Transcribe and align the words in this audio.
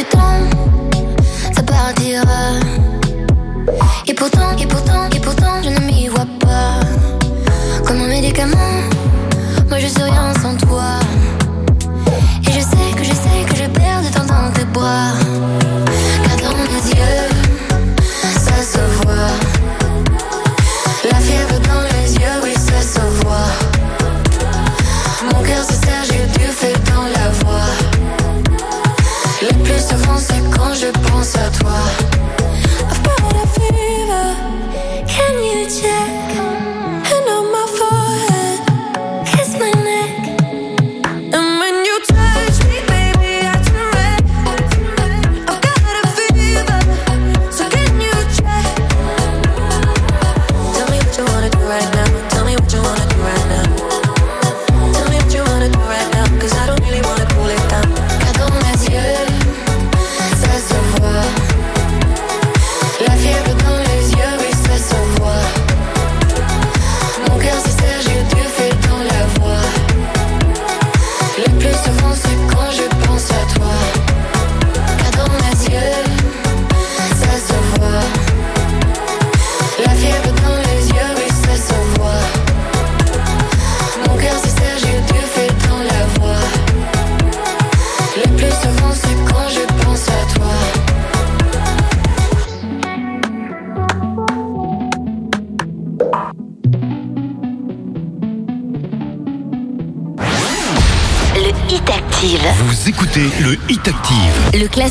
du 0.00 0.06
temps, 0.06 0.42
ça 1.54 1.62
partira. 1.62 2.42
Et 4.06 4.14
pourtant, 4.14 4.50
et 4.58 4.66
pourtant, 4.66 5.04
et 5.14 5.20
pourtant, 5.20 5.62
je 5.62 5.68
ne 5.68 5.80
m'y 5.80 6.08
vois 6.08 6.26
pas. 6.38 6.80
Comme 7.84 8.00
un 8.00 8.08
médicament, 8.08 8.76
moi 9.68 9.78
je 9.78 9.86
suis 9.86 10.02
rien 10.02 10.32
sans 10.42 10.56
toi. 10.66 10.90
Et 12.46 12.52
je 12.52 12.60
sais 12.60 12.90
que 12.96 13.04
je 13.04 13.14
sais 13.24 13.40
que 13.48 13.56
je 13.56 13.66
perds 13.78 14.02
de 14.06 14.10
temps 14.14 14.28
dans 14.34 14.50
tes 14.54 14.64
bras. 14.76 15.12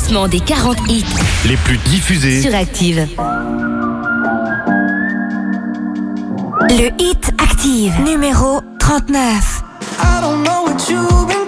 Classement 0.09 0.27
des 0.27 0.39
40 0.39 0.77
hits 0.89 1.05
les 1.45 1.57
plus 1.57 1.77
diffusés. 1.77 2.41
sur 2.41 2.55
Active. 2.55 3.07
Le 6.69 6.89
hit 6.99 7.31
active 7.37 7.93
numéro 8.03 8.61
39. 8.79 9.61
I 9.99 10.21
don't 10.21 10.43
know 10.43 10.63
what 10.63 10.89
you've 10.89 11.38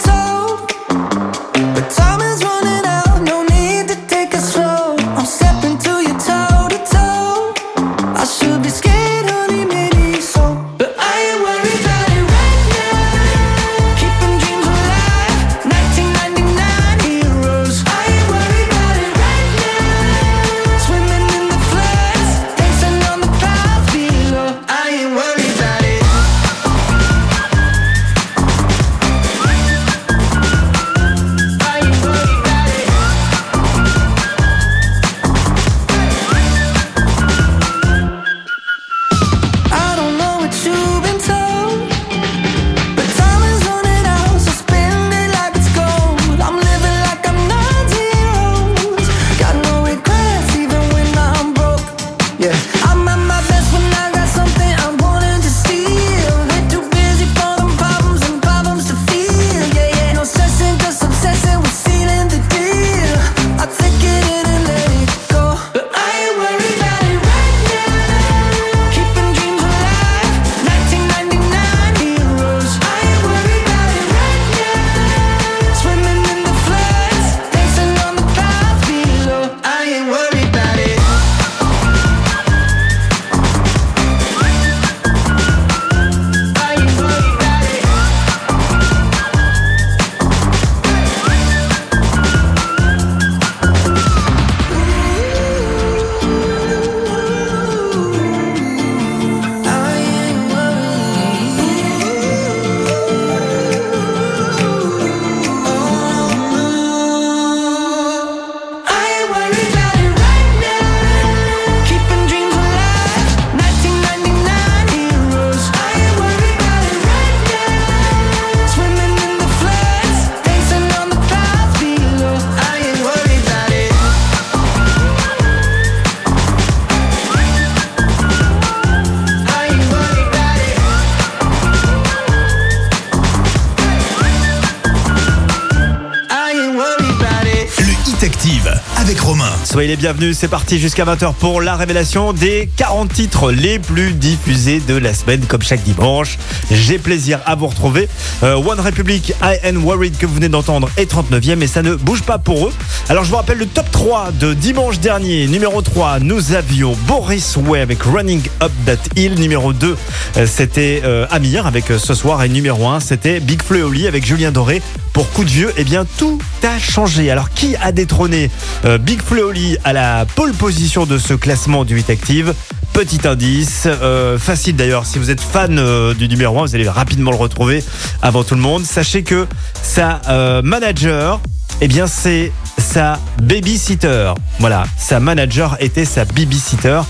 Bienvenus, 139.98 140.38
c'est 140.38 140.48
parti 140.48 140.80
jusqu'à 140.80 141.04
20h 141.04 141.34
pour 141.34 141.62
la 141.62 141.76
révélation 141.76 142.34
des 142.34 142.70
40 142.78 143.12
titres 143.12 143.52
les 143.52 143.78
plus 143.78 144.14
diffusés 144.14 144.80
de 144.80 144.96
la 144.96 145.14
semaine, 145.14 145.42
comme 145.48 145.62
chaque 145.62 145.84
dimanche. 145.84 146.38
J'ai 146.72 146.98
plaisir 146.98 147.40
à 147.46 147.56
vous 147.56 147.68
retrouver. 147.68 148.08
Euh, 148.44 148.56
One 148.56 148.80
Republic, 148.80 149.34
I 149.42 149.58
Am 149.68 149.84
Worried 149.84 150.18
que 150.18 150.26
vous 150.26 150.36
venez 150.36 150.50
d'entendre 150.50 150.90
est 150.98 151.12
39e 151.12 151.62
et 151.62 151.68
ça 151.68 151.82
ne 151.82 151.96
bouge 151.96 152.22
pas 152.22 152.38
pour 152.38 152.68
eux. 152.68 152.74
Alors 153.10 153.26
je 153.26 153.30
vous 153.32 153.36
rappelle 153.36 153.58
le 153.58 153.66
top 153.66 153.90
3 153.92 154.32
de 154.40 154.54
dimanche 154.54 155.00
dernier. 155.00 155.48
Numéro 155.48 155.82
3, 155.82 156.20
nous 156.20 156.54
avions 156.54 156.96
Boris 157.08 157.58
Way 157.58 157.82
avec 157.82 158.04
Running 158.04 158.42
Up 158.62 158.72
That 158.86 158.98
Hill. 159.16 159.36
Numéro 159.36 159.74
2, 159.74 159.98
euh, 160.38 160.48
c'était 160.48 161.02
euh, 161.04 161.26
Amir 161.32 161.68
avec 161.68 161.86
ce 161.88 162.14
soir. 162.14 162.44
Et 162.44 162.50
numéro 162.50 162.88
1, 162.88 163.02
c'était 163.02 163.40
Big 163.40 163.62
Oli 163.70 164.08
avec 164.08 164.26
Julien 164.26 164.52
Doré. 164.52 164.82
Pour 165.14 165.30
coup 165.32 165.44
de 165.44 165.50
vieux, 165.50 165.74
eh 165.76 165.84
bien 165.84 166.06
tout 166.18 166.40
changé. 166.80 167.32
Alors 167.32 167.50
qui 167.50 167.76
a 167.76 167.92
détrôné 167.92 168.50
euh, 168.86 168.98
Big 168.98 169.22
Flo 169.22 169.38
et 169.38 169.44
Oli 169.44 169.78
à 169.84 169.94
la 169.94 170.26
pole 170.36 170.54
position 170.54 171.06
de 171.06 171.18
ce 171.18 171.34
classement 171.34 171.86
du 171.86 171.96
8 171.96 172.10
Active? 172.10 172.54
Petit 172.94 173.26
indice, 173.26 173.88
euh, 173.88 174.38
facile 174.38 174.76
d'ailleurs, 174.76 175.06
si 175.06 175.18
vous 175.18 175.32
êtes 175.32 175.40
fan 175.40 175.80
euh, 175.80 176.14
du 176.14 176.28
numéro 176.28 176.60
1, 176.60 176.66
vous 176.66 176.76
allez 176.76 176.90
rapidement 176.90 177.32
le 177.32 177.38
retrouver 177.38 177.84
avant 178.22 178.44
tout 178.44 178.56
le 178.56 178.62
monde. 178.62 178.84
Sachez 178.84 179.24
que 179.24 179.48
sa 179.82 180.22
euh, 180.28 180.62
manager, 180.62 181.40
eh 181.80 181.88
bien 181.88 182.08
c'est 182.08 182.52
sa 182.78 183.20
babysitter. 183.42 184.34
Voilà, 184.60 184.84
sa 184.98 185.20
manager 185.20 185.78
était 185.80 186.06
sa 186.06 186.26
babysitter. 186.26 187.02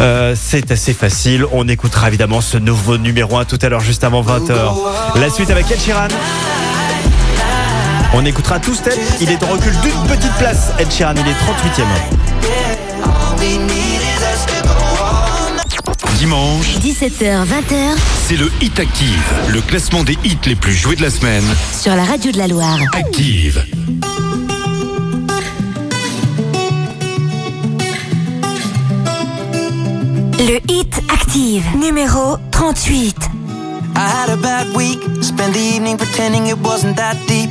Euh, 0.00 0.34
c'est 0.40 0.70
assez 0.70 0.94
facile. 0.94 1.44
On 1.52 1.68
écoutera 1.68 2.08
évidemment 2.08 2.40
ce 2.40 2.58
nouveau 2.58 2.98
numéro 2.98 3.36
1 3.38 3.44
tout 3.44 3.58
à 3.62 3.68
l'heure, 3.68 3.80
juste 3.80 4.04
avant 4.04 4.22
20h. 4.22 5.20
La 5.20 5.30
suite 5.30 5.50
avec 5.50 5.70
Ed 5.70 5.80
Sheeran. 5.80 6.08
On 8.12 8.24
écoutera 8.24 8.58
Two 8.58 8.74
Step. 8.74 8.98
Il 9.20 9.30
est 9.30 9.42
en 9.42 9.48
recul 9.48 9.72
d'une 9.82 10.02
petite 10.08 10.32
place. 10.38 10.70
Ed 10.78 10.90
Sheeran, 10.90 11.14
il 11.14 11.28
est 11.28 11.32
38e. 11.32 11.84
Dimanche, 16.18 16.76
17h, 16.82 17.44
20h 17.46 17.96
c'est 18.26 18.36
le 18.36 18.50
Hit 18.60 18.78
Active, 18.78 19.32
le 19.48 19.60
classement 19.60 20.04
des 20.04 20.16
hits 20.24 20.38
les 20.46 20.54
plus 20.54 20.72
joués 20.74 20.94
de 20.94 21.02
la 21.02 21.10
semaine. 21.10 21.42
sur 21.76 21.96
la 21.96 22.04
radio 22.04 22.30
de 22.30 22.38
la 22.38 22.46
Loire. 22.46 22.78
Active. 22.92 23.64
Le 30.38 30.60
hit 30.68 30.94
active 31.12 31.64
numéro 31.76 32.36
38. 32.50 33.16
I 33.96 34.08
had 34.08 34.30
a 34.30 34.36
bad 34.36 34.74
week. 34.76 35.00
Spent 35.22 35.52
the 35.52 35.60
evening 35.60 35.96
pretending 35.96 36.46
it 36.46 36.58
wasn't 36.58 36.96
that 36.96 37.16
deep. 37.26 37.50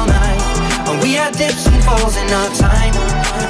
And 0.91 1.01
we 1.01 1.13
had 1.13 1.33
dips 1.37 1.65
and 1.67 1.81
falls 1.85 2.17
in 2.17 2.27
our 2.33 2.49
time, 2.55 2.91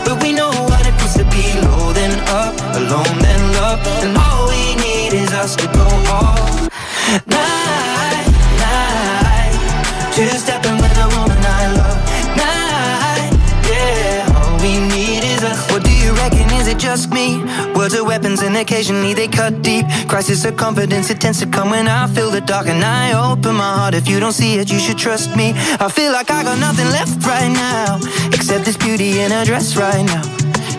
but 0.06 0.22
we 0.22 0.32
know 0.32 0.52
what 0.70 0.86
it 0.86 0.94
means 0.94 1.16
to 1.18 1.26
be 1.34 1.42
low 1.66 1.92
then 1.92 2.14
up, 2.30 2.54
alone 2.78 3.18
then 3.18 3.42
love, 3.58 3.82
and 4.06 4.16
all 4.16 4.48
we 4.48 4.76
need 4.76 5.14
is 5.14 5.34
us 5.34 5.56
to 5.56 5.66
go 5.74 5.88
all 6.14 6.38
night, 7.26 8.30
night. 8.62 9.02
Stepping 17.02 17.42
with 17.74 17.94
their 17.94 18.04
weapons 18.04 18.42
and 18.44 18.56
occasionally 18.56 19.14
they 19.14 19.28
cut 19.28 19.64
deep. 19.64 19.86
Crisis 20.08 20.46
of 20.46 20.56
confidence, 20.56 21.10
it 21.10 21.20
tends 21.20 21.40
to 21.40 21.48
come 21.48 21.72
when 21.72 21.88
I 21.88 22.06
feel 22.08 22.30
the 22.30 22.42
dark 22.42 22.68
and 22.68 22.84
I 22.84 23.32
open 23.32 23.56
my 23.56 23.76
heart. 23.76 23.96
If 23.96 24.08
you 24.08 24.20
don't 24.20 24.34
see 24.34 24.60
it, 24.60 24.72
you 24.72 24.78
should 24.78 25.00
trust 25.00 25.36
me. 25.36 25.54
I 25.80 25.90
feel 25.90 26.12
like 26.12 26.30
I 26.30 26.44
got 26.44 26.60
nothing 26.60 26.88
left 26.88 27.26
right 27.26 27.50
now, 27.50 27.98
except 28.28 28.66
this 28.66 28.78
beauty 28.78 29.20
in 29.20 29.32
her 29.32 29.44
dress 29.46 29.76
right 29.76 30.06
now. 30.06 30.22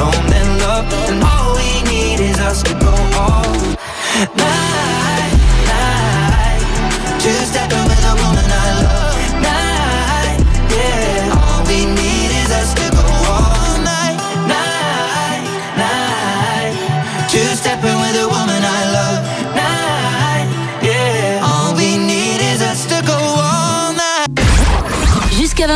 Alone 0.00 0.26
then 0.28 0.58
love. 0.58 0.86
And 1.10 1.22
all 1.22 1.54
we 1.56 1.82
need 1.90 2.20
is 2.20 2.38
us 2.38 2.62
to 2.62 2.72
go 2.74 2.94
all 3.24 3.52
night, 4.36 5.32
night. 5.70 6.64
Two 7.22 7.38
stepping 7.50 7.84
with 7.90 8.10
a 8.10 8.14
woman 8.22 8.46
I 8.48 8.82
love. 8.82 8.89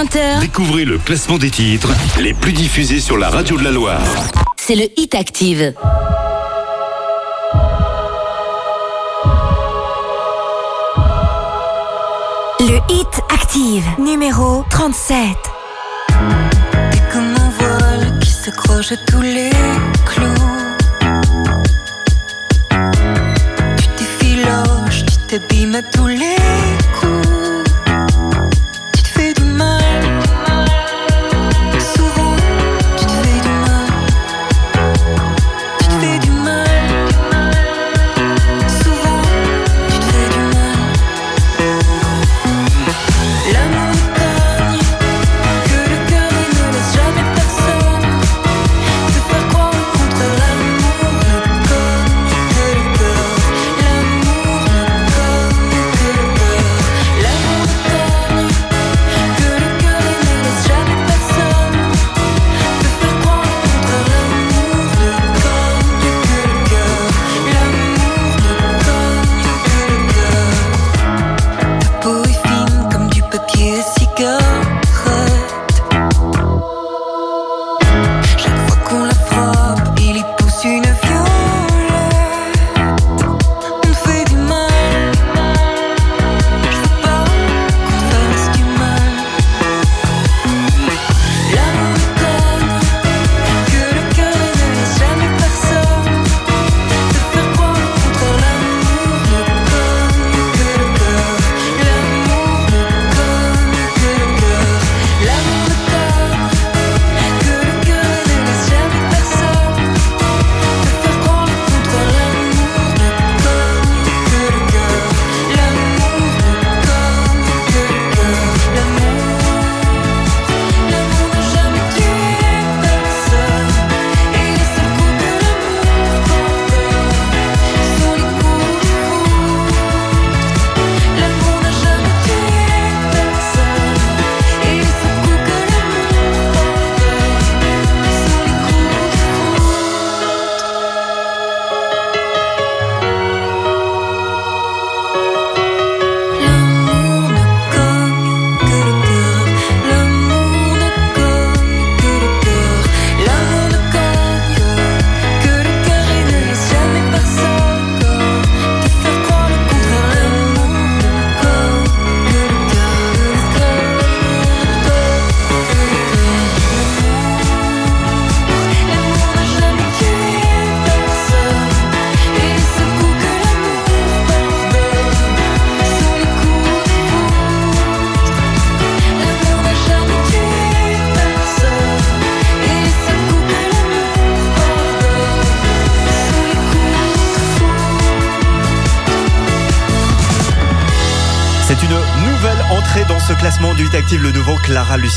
20h, 0.04 0.40
Découvrez 0.40 0.84
le 0.84 0.98
classement 0.98 1.38
des 1.38 1.50
titres 1.50 1.88
les 2.20 2.34
plus 2.34 2.52
diffusés 2.52 3.00
sur 3.00 3.16
la 3.16 3.30
radio 3.30 3.56
de 3.56 3.64
la 3.64 3.70
Loire. 3.70 4.00
c'est 4.56 4.74
le 4.74 4.84
Hit 4.96 5.14
Active. 5.14 5.72
Le 12.60 12.76
hit 12.88 13.20
active, 13.30 13.84
numéro 13.98 14.64
37. 14.70 15.18
T'es 16.90 16.98
comme 17.12 17.34
un 17.34 17.50
voile 17.58 18.18
qui 18.20 18.30
s'accroche 18.30 18.92
à 18.92 18.96
tous 18.96 19.20
les 19.22 19.50
clous. 20.06 20.26
Tu 23.76 23.86
t'effiloches, 23.96 25.04
tu 25.06 25.16
t'abîmes 25.28 25.74
à 25.74 25.82
tous 25.82 26.06
les 26.06 26.33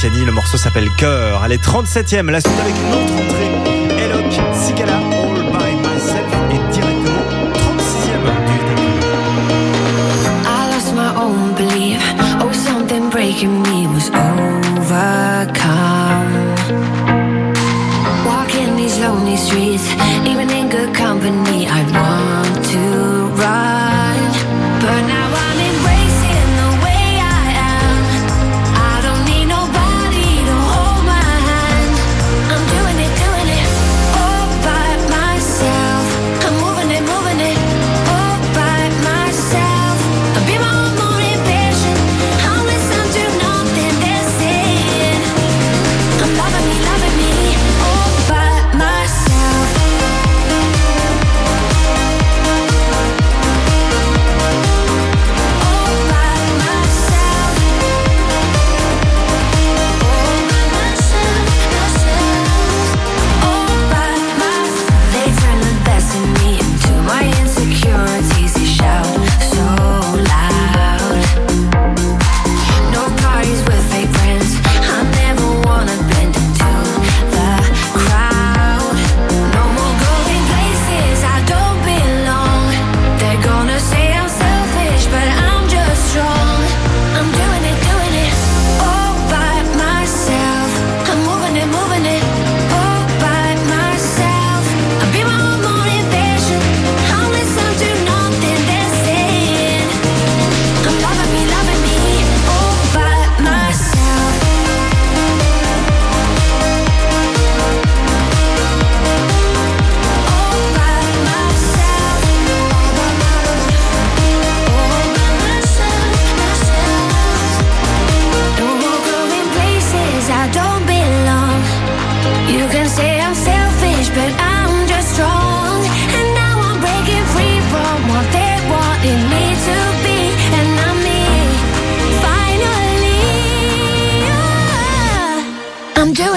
Le 0.04 0.32
morceau 0.32 0.58
s'appelle 0.58 0.90
Cœur. 0.96 1.42
Elle 1.44 1.54
est 1.54 1.64
37ème. 1.64 2.30
La 2.30 2.40
suite 2.40 2.60
avec 2.60 2.76
une 2.76 2.94
autre 2.94 3.27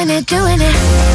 doing 0.01 0.17
it, 0.17 0.27
doing 0.27 0.59
it. 0.61 1.10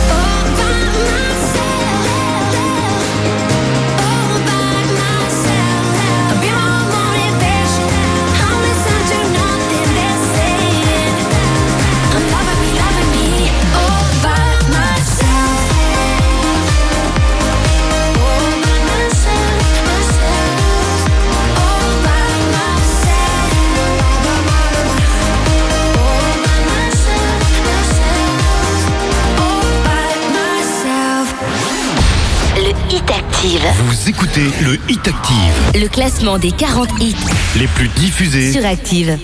Active. 33.46 33.62
Vous 33.86 34.10
écoutez 34.10 34.52
le 34.64 34.74
Hit 34.90 35.08
Active. 35.08 35.80
Le 35.80 35.88
classement 35.88 36.40
des 36.40 36.52
40 36.52 36.90
hits 37.00 37.16
les 37.58 37.68
plus 37.68 37.90
diffusés 37.90 38.52
sur 38.52 38.66
Active. 38.66 39.20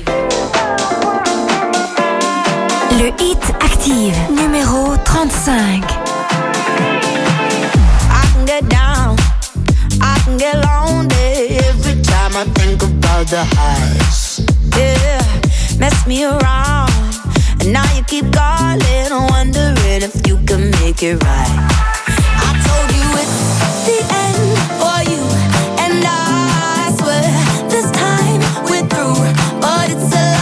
Le 3.00 3.08
Hit 3.20 3.40
Active, 3.60 4.16
numéro 4.30 4.96
35. 5.06 5.52
I 5.58 5.82
can 8.32 8.46
get 8.46 8.62
down, 8.70 9.16
I 10.00 10.20
can 10.24 10.38
get 10.38 10.54
lonely 10.54 11.58
every 11.58 12.00
time 12.04 12.36
I 12.36 12.46
think 12.60 12.84
about 12.84 13.28
the 13.28 13.44
highs. 13.58 14.42
Yeah, 14.78 15.24
mess 15.80 16.06
me 16.06 16.26
around. 16.26 16.92
And 17.62 17.74
now 17.74 17.86
you 17.96 18.04
keep 18.04 18.32
calling, 18.32 19.30
wondering 19.32 20.04
if 20.04 20.28
you 20.28 20.38
can 20.46 20.70
make 20.80 21.02
it 21.02 21.24
right. 21.24 21.91
it's 29.94 30.16
a 30.16 30.41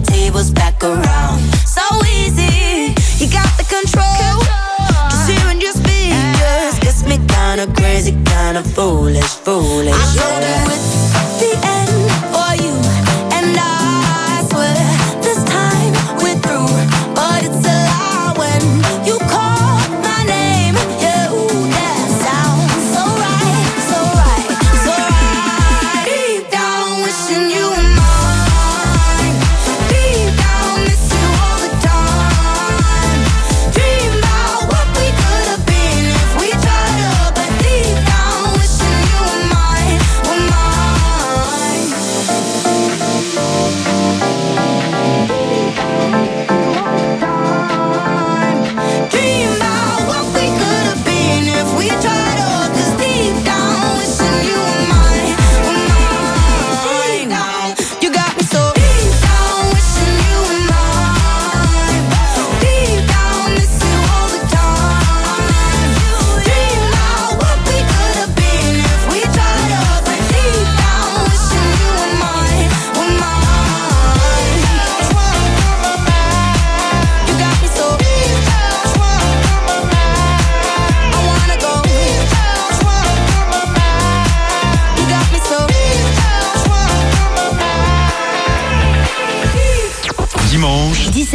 tables 0.00 0.50
back 0.50 0.82
around. 0.82 1.40
So 1.66 1.82
easy, 2.06 2.94
you 3.18 3.30
got 3.30 3.50
the 3.58 3.64
control. 3.68 4.38
Just 5.10 5.30
hearing 5.30 5.60
your 5.60 5.72
speakers 5.72 6.78
gets 6.80 7.02
me 7.04 7.18
kinda 7.26 7.66
crazy, 7.74 8.12
kinda 8.24 8.62
foolish, 8.62 9.32
foolish. 9.44 9.94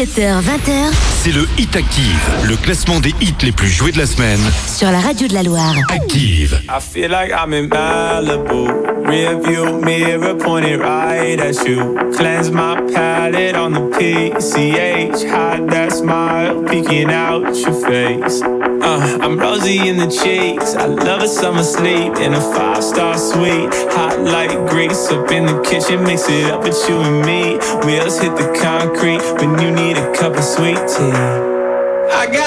17h-20h, 0.04 0.92
c'est 1.24 1.32
le 1.32 1.48
Hit 1.58 1.78
Active, 1.78 2.30
le 2.50 2.58
classement 2.58 3.00
des 3.00 3.14
hits 3.22 3.34
les 3.42 3.54
plus 3.54 3.70
joués 3.70 3.94
de 3.94 3.98
la 3.98 4.06
semaine. 4.06 4.42
Sur 4.68 4.92
la 4.92 5.00
radio 5.00 5.30
de 5.30 5.34
la 5.34 5.44
Loire. 5.44 5.74
Active. 5.90 6.60
I 6.68 6.82
feel 6.82 7.10
like 7.10 7.32
I'm 7.32 7.54
in 7.54 7.70
Malibu. 7.70 8.68
Rearview 9.06 9.82
mirror 9.82 10.36
pointed 10.36 10.82
right 10.82 11.40
at 11.40 11.66
you. 11.66 11.96
Cleanse 12.18 12.52
my 12.52 12.82
palate 12.94 13.56
on 13.56 13.72
the 13.72 13.80
PCH. 13.98 15.24
Hide 15.24 15.70
that 15.70 15.94
smile 15.94 16.62
peeking 16.64 17.10
out 17.10 17.56
your 17.56 17.74
face. 17.74 18.42
Uh, 18.94 19.18
I'm 19.24 19.40
rosy 19.40 19.90
in 19.90 19.98
the 19.98 20.06
cheeks. 20.06 20.76
I 20.76 20.86
love 20.86 21.24
a 21.24 21.28
summer 21.28 21.64
sleep 21.64 22.14
in 22.18 22.36
a 22.36 22.42
five 22.54 22.84
star 22.84 23.18
suite. 23.18 23.74
Hot 23.98 24.20
like 24.20 24.54
grease 24.70 25.10
up 25.10 25.32
in 25.32 25.48
the 25.48 25.60
kitchen. 25.64 26.04
Mix 26.04 26.30
it 26.30 26.52
up 26.52 26.62
with 26.62 26.78
you 26.88 26.98
and 27.02 27.26
me. 27.26 27.58
Wheels 27.88 28.20
hit 28.20 28.38
the 28.38 28.56
concrete 28.62 29.24
when 29.40 29.60
you 29.60 29.72
need 29.72 29.98
a 29.98 30.14
cup 30.14 30.38
of 30.38 30.44
sweet 30.44 30.78
tea. 30.78 31.10
I 32.22 32.30
got 32.32 32.43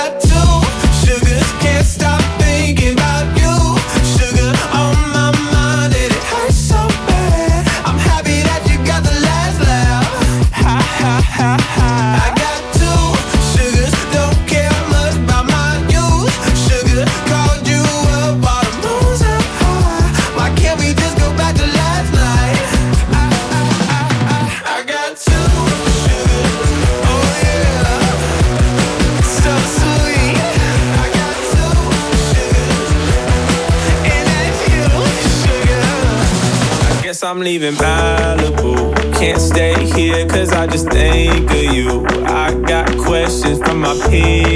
leaving 37.47 37.75
Malibu. 37.75 38.93
Can't 39.15 39.41
stay 39.41 39.87
here 39.95 40.27
cause 40.27 40.53
I 40.53 40.67
just 40.67 40.89
think 40.91 41.49
of 41.49 41.63
you. 41.77 42.05
I 42.27 42.53
got 42.67 42.89
questions 42.99 43.61
from 43.61 43.83
my 43.83 43.95
peers. 44.11 44.56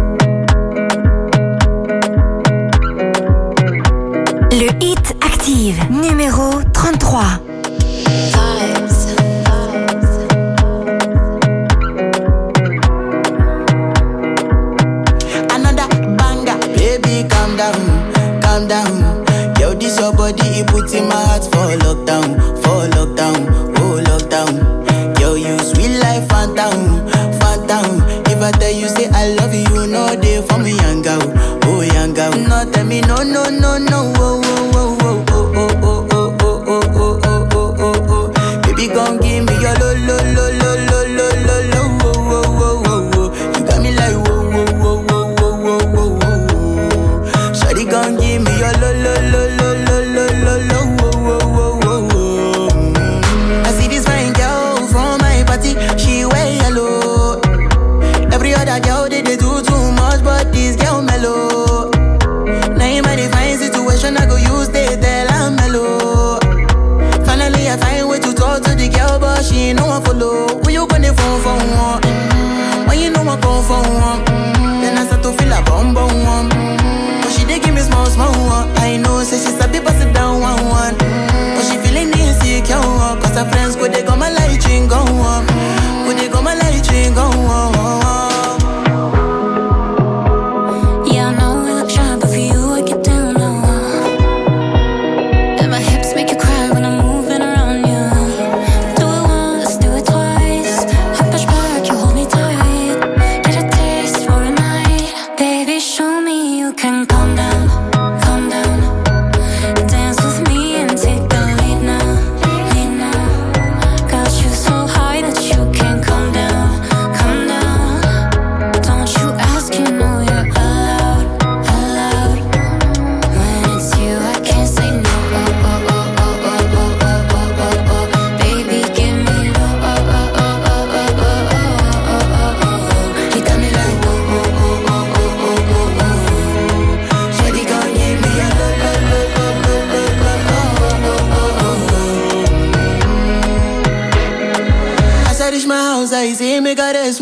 eres 146.95 147.21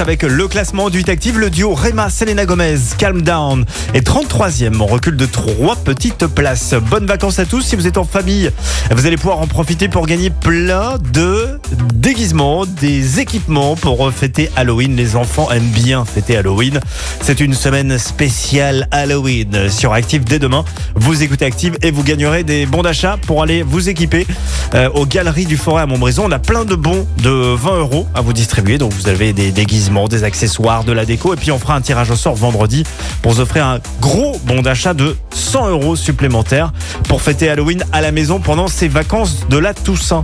Avec 0.00 0.22
le 0.22 0.46
classement 0.46 0.90
du 0.90 0.98
8 0.98 1.08
Active, 1.08 1.38
le 1.38 1.50
duo 1.50 1.74
Rema 1.74 2.08
Selena 2.08 2.46
Gomez, 2.46 2.78
Calm 2.98 3.22
Down 3.22 3.64
est 3.94 4.06
33e. 4.06 4.80
On 4.80 4.86
recule 4.86 5.16
de 5.16 5.26
trois 5.26 5.74
petites 5.76 6.26
places. 6.26 6.74
Bonnes 6.90 7.06
vacances 7.06 7.38
à 7.38 7.46
tous. 7.46 7.62
Si 7.62 7.74
vous 7.74 7.86
êtes 7.86 7.98
en 7.98 8.04
famille, 8.04 8.50
vous 8.90 9.06
allez 9.06 9.16
pouvoir 9.16 9.40
en 9.40 9.46
profiter 9.46 9.88
pour 9.88 10.06
gagner 10.06 10.30
plein 10.30 10.98
de 11.12 11.58
déguisements, 11.98 12.64
des 12.64 13.18
équipements 13.18 13.74
pour 13.74 14.12
fêter 14.12 14.50
Halloween. 14.56 14.94
Les 14.94 15.16
enfants 15.16 15.50
aiment 15.50 15.70
bien 15.70 16.04
fêter 16.04 16.36
Halloween. 16.36 16.80
C'est 17.20 17.40
une 17.40 17.54
semaine 17.54 17.98
spéciale 17.98 18.86
Halloween 18.92 19.68
sur 19.68 19.92
Active 19.92 20.24
dès 20.24 20.38
demain. 20.38 20.64
Vous 20.94 21.22
écoutez 21.22 21.44
Active 21.44 21.76
et 21.82 21.90
vous 21.90 22.04
gagnerez 22.04 22.44
des 22.44 22.66
bons 22.66 22.82
d'achat 22.82 23.16
pour 23.26 23.42
aller 23.42 23.62
vous 23.62 23.88
équiper 23.88 24.26
euh, 24.74 24.88
aux 24.90 25.06
Galeries 25.06 25.46
du 25.46 25.56
Forêt 25.56 25.82
à 25.82 25.86
Montbrison. 25.86 26.24
On 26.26 26.30
a 26.32 26.38
plein 26.38 26.64
de 26.64 26.76
bons 26.76 27.06
de 27.22 27.30
20 27.30 27.78
euros 27.78 28.06
à 28.14 28.20
vous 28.20 28.32
distribuer. 28.32 28.78
Donc 28.78 28.92
vous 28.92 29.08
avez 29.08 29.32
des 29.32 29.50
déguisements, 29.50 30.06
des 30.06 30.22
accessoires, 30.22 30.84
de 30.84 30.92
la 30.92 31.04
déco. 31.04 31.34
Et 31.34 31.36
puis 31.36 31.50
on 31.50 31.58
fera 31.58 31.74
un 31.74 31.80
tirage 31.80 32.10
au 32.10 32.16
sort 32.16 32.36
vendredi 32.36 32.84
pour 33.22 33.32
vous 33.32 33.40
offrir 33.40 33.66
un 33.66 33.80
gros 34.00 34.40
bon 34.44 34.62
d'achat 34.62 34.94
de 34.94 35.16
100 35.34 35.70
euros 35.70 35.96
supplémentaires 35.96 36.72
pour 37.08 37.22
fêter 37.22 37.48
Halloween 37.48 37.82
à 37.92 38.00
la 38.00 38.12
maison 38.12 38.38
pendant 38.38 38.68
ces 38.68 38.86
vacances 38.86 39.48
de 39.48 39.58
la 39.58 39.74
Toussaint. 39.74 40.22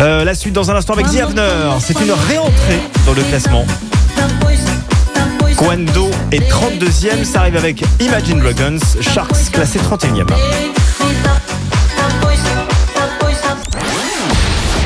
Euh, 0.00 0.24
la 0.24 0.34
suite 0.34 0.54
dans 0.54 0.70
un 0.70 0.76
instant 0.76 0.92
avec 0.92 1.06
The 1.06 1.16
Avener. 1.20 1.72
C'est 1.80 1.98
une 2.00 2.12
réentrée 2.12 2.80
dans 3.06 3.14
le 3.14 3.22
classement. 3.22 3.64
Quando 5.56 6.10
est 6.30 6.48
32e, 6.48 7.24
ça 7.24 7.40
arrive 7.40 7.56
avec 7.56 7.82
Imagine 8.00 8.38
Dragons, 8.38 8.78
Sharks 9.00 9.50
classé 9.52 9.80
31e. 9.80 10.26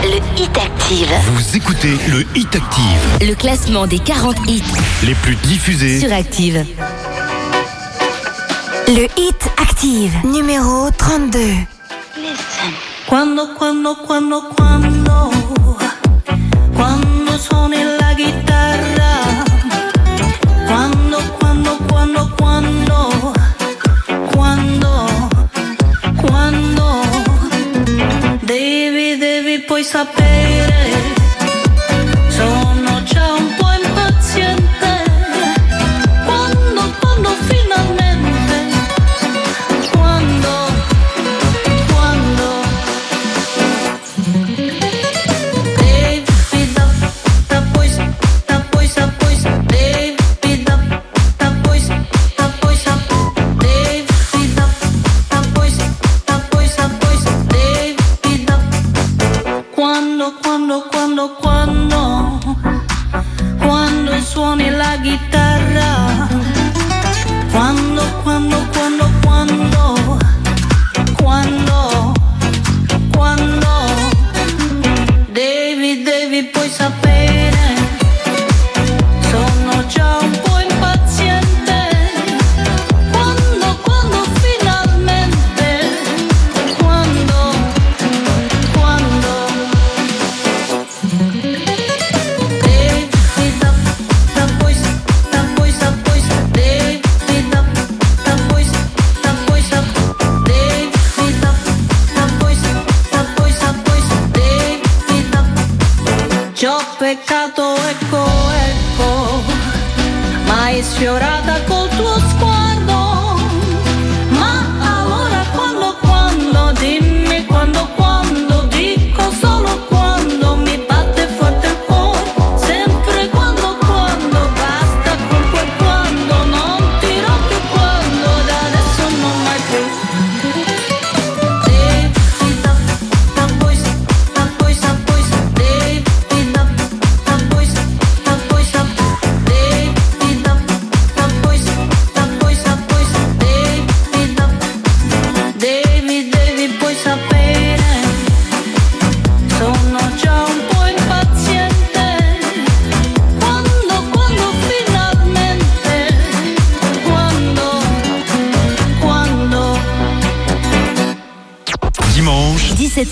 Le 0.03 0.17
Hit 0.43 0.57
Active. 0.57 1.09
Vous 1.35 1.57
écoutez 1.57 1.99
le 2.11 2.25
Hit 2.35 2.55
Active, 2.57 3.29
Le 3.29 3.35
classement 3.35 3.87
des 3.87 3.99
40 3.99 4.37
hits 4.49 4.63
les 5.05 5.15
plus 5.15 5.37
diffusés. 5.37 6.01
sur 6.01 6.13
Active. 6.13 6.65
Le 8.89 9.05
Hit 9.19 9.51
Active, 9.61 10.13
numéro 10.25 10.89
32. 10.97 11.39
Quando, 13.09 13.49
quando, 13.59 13.95
quando, 14.07 14.43
quando, 14.57 14.72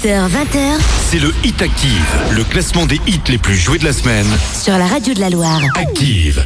18h-20h, 0.01 0.81
c'est 1.11 1.19
le 1.19 1.31
Hit 1.45 1.61
Active, 1.61 2.07
le 2.35 2.43
classement 2.45 2.87
des 2.87 2.99
hits 3.07 3.21
les 3.29 3.37
plus 3.37 3.55
joués 3.55 3.79
de 3.79 3.85
la 3.85 3.93
semaine. 3.93 4.27
Sur 4.55 4.79
la 4.79 4.87
radio 4.87 5.13
de 5.13 5.21
la 5.21 5.29
Loire. 5.29 5.61
Active. 5.75 6.43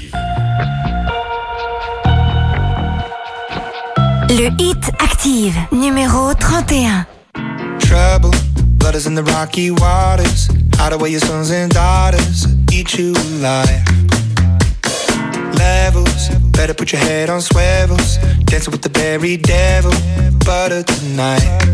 Le 4.29 4.51
Hit 4.59 4.90
Active, 4.99 5.55
numéro 5.71 6.35
31. 6.35 7.07
Trouble, 7.79 8.37
blood 8.79 8.97
is 8.97 9.07
in 9.07 9.14
the 9.14 9.23
rocky 9.23 9.71
waters. 9.71 10.49
Out 10.81 10.93
of 10.93 11.01
away 11.01 11.12
your 11.12 11.21
sons 11.21 11.53
and 11.53 11.69
daughters, 11.69 12.49
eat 12.73 12.95
you 12.99 13.12
alive. 13.38 13.85
Levels, 15.57 16.29
better 16.51 16.75
put 16.75 16.90
your 16.90 17.01
head 17.01 17.31
on 17.31 17.40
swivels. 17.40 18.19
Dancing 18.47 18.73
with 18.73 18.83
the 18.83 18.90
very 18.99 19.37
devil, 19.37 19.93
butter 20.45 20.83
tonight. 20.83 21.74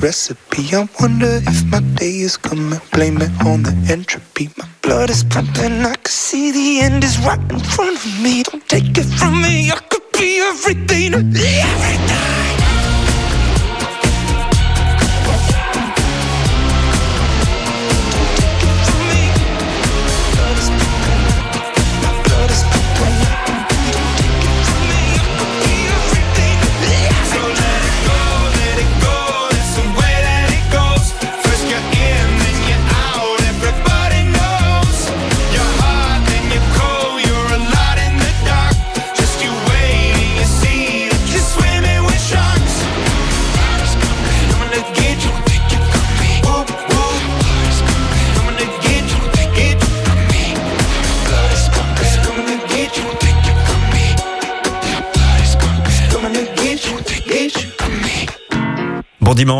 recipe. 0.00 0.74
I 0.74 0.88
wonder 1.00 1.40
if 1.46 1.64
my 1.66 1.80
day 1.96 2.18
is 2.20 2.36
coming. 2.36 2.80
Blame 2.92 3.18
it 3.20 3.30
on 3.44 3.62
the 3.62 3.74
entropy. 3.90 4.50
My 4.56 4.68
blood 4.82 5.10
is 5.10 5.24
pumping. 5.24 5.84
I 5.84 5.94
can 5.94 6.06
see 6.06 6.50
the 6.50 6.80
end 6.80 7.04
is 7.04 7.18
right 7.20 7.40
in 7.50 7.60
front 7.60 7.97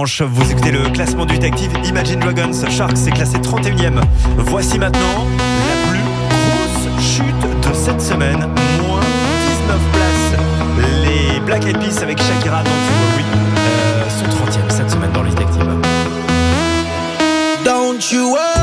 Vous 0.05 0.53
écoutez 0.53 0.71
le 0.71 0.89
classement 0.91 1.27
du 1.27 1.35
Active 1.35 1.73
Imagine 1.85 2.21
Dragons. 2.21 2.53
Shark 2.71 2.97
s'est 2.97 3.11
classé 3.11 3.37
31ème. 3.39 4.01
Voici 4.37 4.79
maintenant 4.79 5.27
la 5.69 5.91
plus 5.91 5.99
grosse 6.31 7.03
chute 7.03 7.69
de 7.69 7.75
cette 7.75 8.01
semaine. 8.01 8.39
Moins 8.87 9.01
19 9.01 9.81
places. 9.93 10.41
Les 11.03 11.41
Black 11.41 11.65
Eyed 11.67 11.79
Peas 11.79 12.01
avec 12.01 12.19
Shakira 12.23 12.63
dans 12.63 12.71
du 12.71 13.25
euh, 13.25 13.59
euh, 13.59 14.09
sont 14.09 14.27
30ème 14.27 14.71
cette 14.71 14.91
semaine 14.91 15.11
dans 15.13 15.23
le 15.23 15.31
Active. 15.31 15.67
Don't 17.65 18.13
you. 18.13 18.58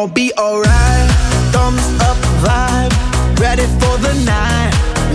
all 0.00 0.08
be 0.08 0.32
alright. 0.38 1.10
Thumbs 1.52 1.86
up 2.08 2.16
vibe, 2.42 2.92
ready 3.38 3.66
for 3.80 3.98
the 3.98 4.14
night. 4.24 4.72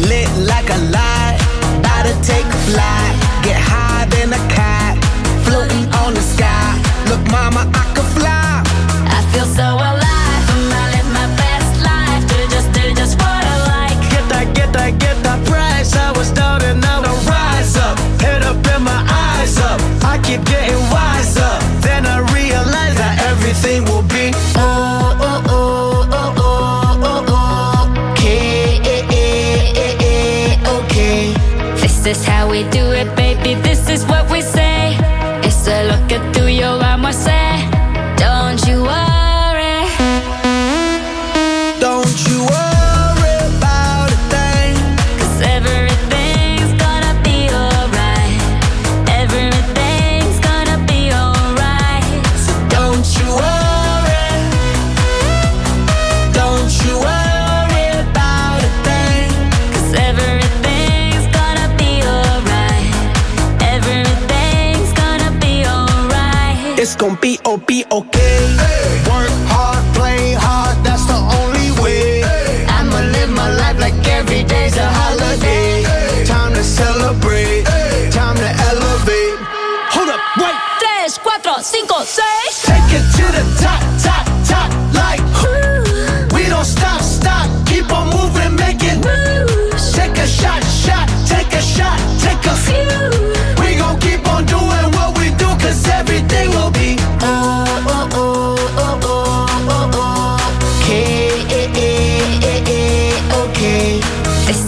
Lit 0.07 0.29
like 0.45 0.69
a 0.69 0.77
light, 0.97 1.37
about 1.79 2.03
to 2.05 2.13
take 2.21 2.45
flight. 2.67 3.15
Get 3.43 3.59
high 3.59 3.84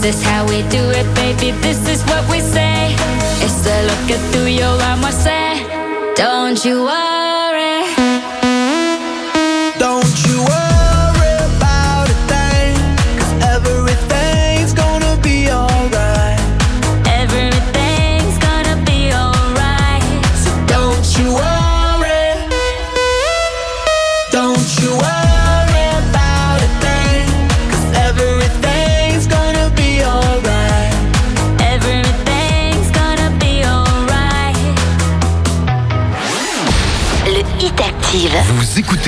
this 0.08 0.22
how 0.22 0.42
we 0.46 0.62
do 0.70 0.82
it, 1.00 1.06
baby, 1.14 1.50
this 1.60 1.86
is 1.86 2.02
what 2.04 2.24
we 2.30 2.40
say. 2.40 2.96
It's 3.44 3.60
the 3.62 3.76
look 3.88 4.10
at 4.16 4.32
through 4.32 4.46
your 4.46 4.76
arm, 4.88 5.02
say 5.12 5.66
Don't 6.16 6.64
you 6.64 6.84
worry. 6.84 7.17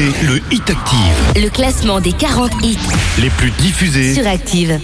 Écoutez 0.00 0.26
le 0.26 0.40
Hit 0.50 0.70
Active, 0.70 1.42
Le 1.42 1.48
classement 1.48 2.00
des 2.00 2.12
40 2.12 2.50
hits 2.62 2.78
les 3.20 3.30
plus 3.30 3.50
diffusés 3.52 4.14
sur 4.14 4.26
Active. 4.26 4.80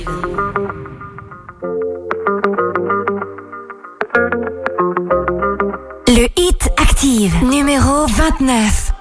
Le 6.08 6.28
Hit 6.36 6.68
Active, 6.76 7.34
numéro 7.44 8.06
29. 8.06 8.92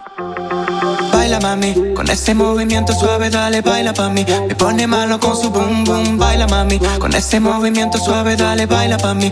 Baila 1.12 1.40
mami, 1.40 1.74
con 1.96 2.10
ese 2.10 2.34
movimiento 2.34 2.94
suave 2.94 3.30
dale 3.30 3.62
baila 3.62 3.94
pa' 3.94 4.10
mí. 4.10 4.26
Me 4.48 4.56
pone 4.56 4.88
malo 4.88 5.20
con 5.20 5.36
su 5.36 5.50
boom 5.50 5.84
boom, 5.84 6.18
baila 6.18 6.48
mami. 6.48 6.80
Con 7.00 7.14
ese 7.14 7.40
movimiento 7.40 7.98
suave 7.98 8.36
dale 8.36 8.66
baila 8.66 8.98
pa' 8.98 9.14
mí. 9.14 9.32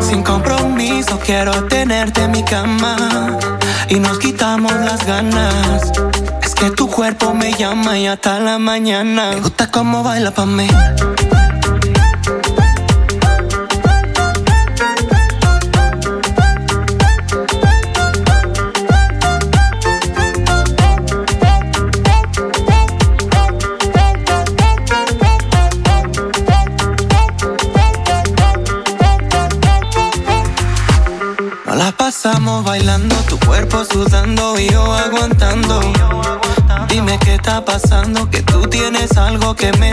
Sin 0.00 0.22
compromiso 0.22 1.18
quiero 1.18 1.52
tenerte 1.64 2.22
en 2.22 2.30
mi 2.30 2.42
cama 2.44 3.38
y 3.90 3.98
nos 3.98 4.18
quitamos 4.18 4.72
las 4.72 5.04
ganas. 5.04 5.92
Es 6.42 6.54
que 6.54 6.70
tu 6.70 6.88
cuerpo 6.88 7.34
me 7.34 7.52
llama 7.52 7.98
y 7.98 8.06
hasta 8.06 8.38
la 8.38 8.58
mañana. 8.58 9.32
Me 9.34 9.40
gusta 9.40 9.70
cómo 9.70 10.02
baila 10.02 10.30
pa' 10.30 10.46
mí. 10.46 10.68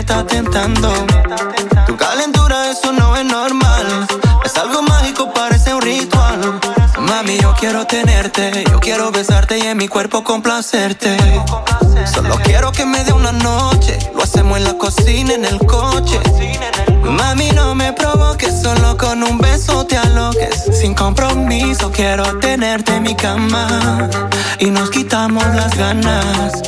Está 0.08 0.24
tentando. 0.24 0.90
Tu 1.86 1.94
calentura, 1.98 2.70
eso 2.70 2.92
no 2.92 3.14
es 3.14 3.26
normal. 3.26 4.06
Es 4.42 4.56
algo 4.56 4.80
mágico, 4.80 5.30
parece 5.34 5.74
un 5.74 5.82
ritual. 5.82 6.60
Mami, 6.98 7.36
yo 7.38 7.54
quiero 7.60 7.86
tenerte, 7.86 8.64
yo 8.70 8.80
quiero 8.80 9.10
besarte 9.10 9.58
y 9.58 9.62
en 9.66 9.76
mi 9.76 9.86
cuerpo 9.86 10.24
complacerte. 10.24 11.14
Solo 12.10 12.36
quiero 12.42 12.72
que 12.72 12.86
me 12.86 13.04
dé 13.04 13.12
una 13.12 13.32
noche, 13.32 13.98
lo 14.14 14.22
hacemos 14.22 14.56
en 14.56 14.64
la 14.64 14.78
cocina, 14.78 15.34
en 15.34 15.44
el 15.44 15.58
coche. 15.66 16.18
Mami, 17.02 17.50
no 17.50 17.74
me 17.74 17.92
provoques, 17.92 18.62
solo 18.62 18.96
con 18.96 19.22
un 19.22 19.36
beso 19.36 19.84
te 19.84 19.98
aloques. 19.98 20.70
Sin 20.80 20.94
compromiso, 20.94 21.92
quiero 21.92 22.38
tenerte 22.38 22.94
en 22.94 23.02
mi 23.02 23.14
cama 23.14 24.08
y 24.58 24.70
nos 24.70 24.88
quitamos 24.88 25.44
las 25.54 25.76
ganas. 25.76 26.62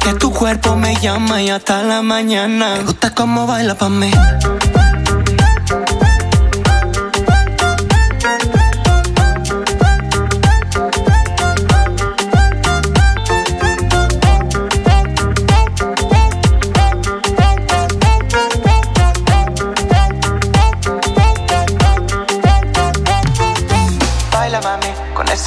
Que 0.00 0.14
tu 0.14 0.32
cuerpo 0.32 0.76
me 0.76 0.94
llama 0.96 1.42
y 1.42 1.50
hasta 1.50 1.82
la 1.82 2.02
mañana. 2.02 2.76
Me 2.76 2.84
gusta 2.84 3.14
cómo 3.14 3.46
baila 3.46 3.74
pa' 3.74 3.88
mí. 3.88 4.10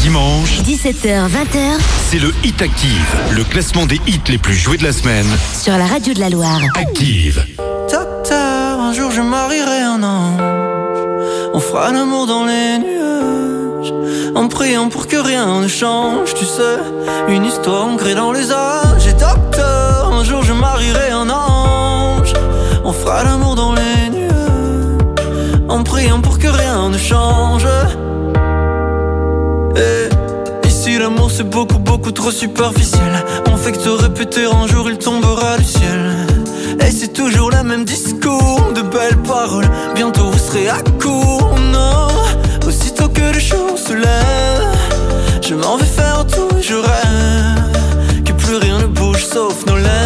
Dimanche, 0.00 0.60
17h, 0.62 1.28
20h 1.28 1.78
c'est 2.10 2.18
le 2.18 2.32
Hit 2.42 2.62
Active, 2.62 3.16
le 3.32 3.44
classement 3.44 3.84
des 3.84 4.00
hits 4.06 4.18
les 4.28 4.38
plus 4.38 4.54
joués 4.54 4.78
de 4.78 4.84
la 4.84 4.92
semaine. 4.92 5.26
sur 5.52 5.76
la 5.76 5.84
radio 5.84 6.14
de 6.14 6.20
la 6.20 6.30
Loire. 6.30 6.58
Active. 6.74 7.44
Docteur, 7.92 8.80
un 8.80 8.94
jour 8.94 9.10
je 9.10 9.20
marierai 9.20 9.82
un 9.82 10.02
ange. 10.02 10.40
On 11.52 11.60
fera 11.60 11.92
l'amour 11.92 12.26
dans 12.26 12.46
les 12.46 12.78
nuages. 12.78 13.92
En 14.34 14.48
priant 14.48 14.88
pour 14.88 15.06
que 15.06 15.18
rien 15.18 15.60
ne 15.60 15.68
change, 15.68 16.32
tu 16.32 16.46
sais. 16.46 16.78
Une 17.28 17.44
histoire 17.44 17.84
ancrée 17.84 18.14
dans 18.14 18.32
les 18.32 18.50
âges. 18.50 19.06
Et 19.06 19.12
docteur, 19.12 20.10
un 20.10 20.24
jour 20.24 20.42
je 20.42 20.54
marierai 20.54 21.10
un 21.10 21.28
ange. 21.28 22.32
On 22.84 22.92
fera 22.94 23.22
l'amour 23.22 23.54
dans 23.54 23.74
les 23.74 23.77
nuages. 25.98 26.12
En 26.12 26.20
priant 26.20 26.20
pour 26.20 26.38
que 26.38 26.48
rien 26.48 26.88
ne 26.88 26.98
change. 26.98 27.66
Et 29.76 30.66
ici 30.66 30.98
l'amour 30.98 31.30
c'est 31.30 31.48
beaucoup 31.48 31.78
beaucoup 31.78 32.10
trop 32.10 32.30
superficiel 32.32 33.24
On 33.52 33.56
fait 33.56 33.72
que 33.72 33.78
te 33.78 33.88
répéter 33.88 34.44
un 34.44 34.66
jour 34.66 34.90
il 34.90 34.98
tombera 34.98 35.56
du 35.56 35.64
ciel 35.64 36.16
Et 36.80 36.90
c'est 36.90 37.12
toujours 37.12 37.50
le 37.50 37.62
même 37.62 37.84
discours 37.84 38.72
De 38.74 38.82
belles 38.82 39.22
paroles 39.22 39.70
Bientôt 39.94 40.24
vous 40.24 40.38
serez 40.38 40.68
à 40.68 40.78
court 41.00 41.54
Non 41.72 42.08
Aussitôt 42.66 43.08
que 43.08 43.32
le 43.32 43.38
jour 43.38 43.78
se 43.78 43.92
lève 43.92 44.76
Je 45.42 45.54
m'en 45.54 45.76
vais 45.76 45.84
faire 45.84 46.26
tout 46.26 46.48
je 46.60 46.74
rêve 46.74 48.24
Que 48.24 48.32
plus 48.32 48.56
rien 48.56 48.78
ne 48.78 48.86
bouge 48.86 49.24
sauf 49.24 49.64
nos 49.66 49.76
lèvres 49.76 49.97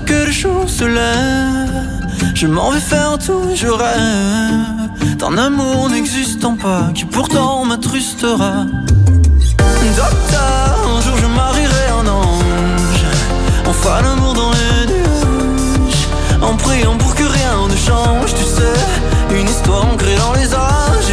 Que 0.00 0.24
le 0.24 0.32
jour 0.32 0.64
se 0.68 0.84
lève 0.84 2.00
Je 2.34 2.46
m'en 2.46 2.70
vais 2.70 2.80
faire 2.80 3.18
tout 3.18 3.42
je 3.54 3.68
rêve 3.68 5.18
D'un 5.18 5.36
amour 5.36 5.90
n'existant 5.90 6.56
pas 6.56 6.88
Qui 6.94 7.04
pourtant 7.04 7.66
m'attrustera. 7.66 8.64
Docteur, 9.96 10.96
un 10.96 11.00
jour 11.02 11.16
je 11.20 11.26
marierai 11.26 11.88
un 12.00 12.06
ange. 12.08 13.04
On 13.66 13.72
fera 13.74 14.00
l'amour 14.00 14.32
dans 14.32 14.50
les 14.50 14.92
nuages 14.92 16.08
En 16.40 16.56
priant 16.56 16.96
pour 16.96 17.14
que 17.14 17.24
rien 17.24 17.68
ne 17.68 17.76
change 17.76 18.34
Tu 18.34 18.44
sais, 18.44 19.36
une 19.38 19.46
histoire 19.46 19.84
ancrée 19.92 20.16
dans 20.16 20.32
les 20.32 20.54
âges 20.54 21.10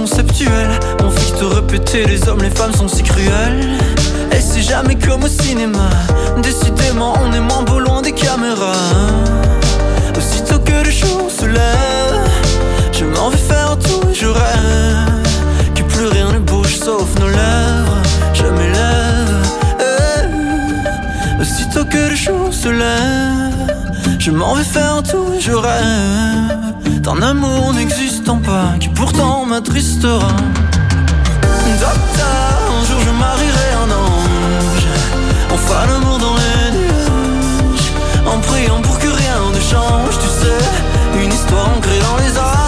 conceptuel. 0.00 0.70
On 1.04 1.10
fait 1.10 1.32
que 1.32 1.38
te 1.40 1.44
répéter 1.44 2.06
les 2.06 2.26
hommes 2.28 2.42
les 2.42 2.50
femmes 2.50 2.72
sont 2.72 2.88
si 2.88 3.02
cruels. 3.02 3.78
Et 4.32 4.40
c'est 4.40 4.62
jamais 4.62 4.96
comme 4.96 5.24
au 5.24 5.28
cinéma. 5.28 5.90
Décidément 6.42 7.12
on 7.22 7.32
est 7.32 7.40
moins 7.40 7.62
beau 7.62 7.80
loin 7.80 8.00
des 8.00 8.12
caméras. 8.12 8.88
Aussitôt 10.16 10.58
que 10.60 10.84
le 10.84 10.90
jour 10.90 11.30
se 11.30 11.44
lève 11.46 12.30
Je 12.92 13.04
m'en 13.04 13.28
vais 13.30 13.44
faire 13.50 13.76
tout 13.78 14.08
et 14.10 14.14
je 14.14 14.26
rêve 14.26 15.28
Que 15.74 15.82
plus 15.82 16.06
rien 16.06 16.32
ne 16.32 16.38
bouge 16.38 16.76
sauf 16.76 17.08
nos 17.18 17.28
lèvres. 17.28 17.98
Je 18.32 18.44
m'élève 18.56 19.46
Eh. 19.80 21.42
Aussitôt 21.42 21.84
que 21.84 22.10
le 22.10 22.16
jour 22.16 22.52
se 22.52 22.68
lève 22.68 23.76
Je 24.18 24.30
m'en 24.30 24.54
vais 24.54 24.64
faire 24.64 25.02
tout 25.02 25.26
et 25.36 25.40
je 25.40 25.52
rêve 25.52 26.89
D'un 27.00 27.22
amour 27.22 27.72
n'existant 27.72 28.36
pas 28.36 28.74
Qui 28.78 28.88
pourtant 28.88 29.46
m'attristera. 29.46 30.28
Docteur, 31.80 32.58
un 32.78 32.84
jour 32.84 33.00
je 33.00 33.10
marierai 33.10 33.68
un 33.82 33.90
ange. 33.90 34.86
On 35.50 35.56
fera 35.56 35.86
l'amour 35.86 36.18
dans 36.18 36.34
les 36.36 36.78
nuages 36.78 37.90
En 38.26 38.38
priant 38.40 38.82
pour 38.82 38.98
que 38.98 39.06
rien 39.06 39.38
ne 39.54 39.60
change 39.60 40.18
Tu 40.20 40.28
sais, 40.40 41.24
une 41.24 41.32
histoire 41.32 41.68
ancrée 41.76 41.98
dans 42.00 42.18
les 42.22 42.36
âges 42.36 42.59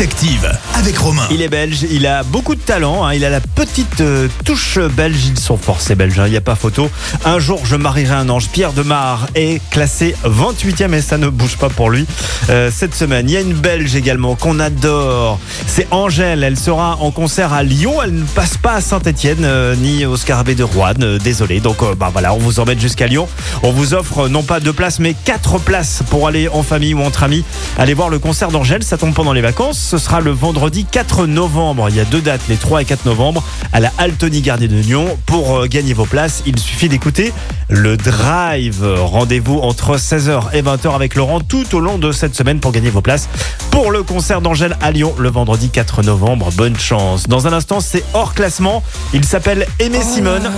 Active 0.00 0.50
avec 0.74 0.98
Romain. 0.98 1.26
Il 1.30 1.40
est 1.40 1.48
belge, 1.48 1.86
il 1.90 2.06
a 2.06 2.22
beaucoup 2.24 2.54
de 2.54 2.60
talent, 2.60 3.04
hein, 3.04 3.14
il 3.14 3.24
a 3.24 3.30
la 3.30 3.40
petite 3.40 4.00
euh, 4.00 4.28
touche 4.44 4.78
belge, 4.78 5.26
ils 5.26 5.38
sont 5.38 5.56
forcés 5.56 5.94
belges, 5.94 6.18
hein, 6.18 6.26
il 6.26 6.32
n'y 6.32 6.36
a 6.36 6.40
pas 6.40 6.56
photo. 6.56 6.90
Un 7.24 7.38
jour 7.38 7.60
je 7.64 7.76
marierai 7.76 8.14
un 8.14 8.28
ange, 8.28 8.48
Pierre 8.48 8.72
Demar 8.72 9.28
est 9.34 9.60
classé 9.70 10.16
28e 10.24 10.92
et 10.94 11.00
ça 11.00 11.16
ne 11.16 11.28
bouge 11.28 11.56
pas 11.56 11.68
pour 11.68 11.90
lui. 11.90 12.06
Euh, 12.50 12.70
cette 12.74 12.94
semaine. 12.94 13.28
Il 13.28 13.32
y 13.32 13.36
a 13.36 13.40
une 13.40 13.54
belge 13.54 13.94
également 13.94 14.34
qu'on 14.34 14.60
adore, 14.60 15.38
c'est 15.66 15.86
Angèle, 15.90 16.42
elle 16.42 16.58
sera 16.58 16.96
en 17.00 17.10
concert 17.10 17.52
à 17.52 17.62
Lyon, 17.62 18.02
elle 18.02 18.14
ne 18.14 18.24
passe 18.24 18.56
pas 18.56 18.74
à 18.74 18.80
Saint-Etienne 18.80 19.46
ni 19.78 20.04
au 20.06 20.16
Scarabée 20.16 20.54
de 20.54 20.64
Rouen, 20.64 20.92
euh, 21.00 21.18
désolé. 21.18 21.60
Donc 21.60 21.82
euh, 21.82 21.94
bah 21.94 22.10
voilà, 22.12 22.34
on 22.34 22.38
vous 22.38 22.60
emmène 22.60 22.80
jusqu'à 22.80 23.06
Lyon, 23.06 23.28
on 23.62 23.70
vous 23.70 23.94
offre 23.94 24.20
euh, 24.20 24.28
non 24.28 24.42
pas 24.42 24.60
deux 24.60 24.72
places 24.72 24.98
mais 24.98 25.14
quatre 25.24 25.58
places 25.58 26.02
pour 26.10 26.26
aller 26.26 26.48
en 26.48 26.62
famille 26.62 26.94
ou 26.94 27.02
entre 27.02 27.22
amis, 27.22 27.44
aller 27.78 27.94
voir 27.94 28.08
le 28.08 28.18
concert 28.18 28.50
d'Angèle, 28.50 28.82
ça 28.82 28.96
tombe 28.96 29.14
pendant 29.14 29.32
les 29.32 29.40
vacances, 29.40 29.83
ce 29.84 29.98
sera 29.98 30.20
le 30.20 30.30
vendredi 30.30 30.86
4 30.86 31.26
novembre. 31.26 31.88
Il 31.90 31.96
y 31.96 32.00
a 32.00 32.04
deux 32.04 32.22
dates, 32.22 32.40
les 32.48 32.56
3 32.56 32.82
et 32.82 32.84
4 32.84 33.04
novembre, 33.04 33.44
à 33.72 33.80
la 33.80 33.92
Altony 33.98 34.40
Gardien 34.40 34.68
de 34.68 34.76
Lyon. 34.76 35.18
Pour 35.26 35.58
euh, 35.58 35.66
gagner 35.66 35.92
vos 35.92 36.06
places, 36.06 36.42
il 36.46 36.58
suffit 36.58 36.88
d'écouter 36.88 37.32
le 37.68 37.96
Drive. 37.96 38.82
Rendez-vous 38.82 39.58
entre 39.58 39.96
16h 39.96 40.54
et 40.54 40.62
20h 40.62 40.94
avec 40.94 41.14
Laurent 41.14 41.40
tout 41.40 41.74
au 41.74 41.80
long 41.80 41.98
de 41.98 42.12
cette 42.12 42.34
semaine 42.34 42.60
pour 42.60 42.72
gagner 42.72 42.88
vos 42.90 43.02
places 43.02 43.28
pour 43.70 43.90
le 43.90 44.02
concert 44.02 44.40
d'Angèle 44.40 44.76
à 44.80 44.90
Lyon 44.90 45.14
le 45.18 45.28
vendredi 45.28 45.68
4 45.68 46.02
novembre. 46.02 46.50
Bonne 46.56 46.78
chance. 46.78 47.28
Dans 47.28 47.46
un 47.46 47.52
instant, 47.52 47.80
c'est 47.80 48.04
hors 48.14 48.32
classement. 48.32 48.82
Il 49.12 49.24
s'appelle 49.24 49.66
Aimé 49.78 50.00
Simone. 50.00 50.50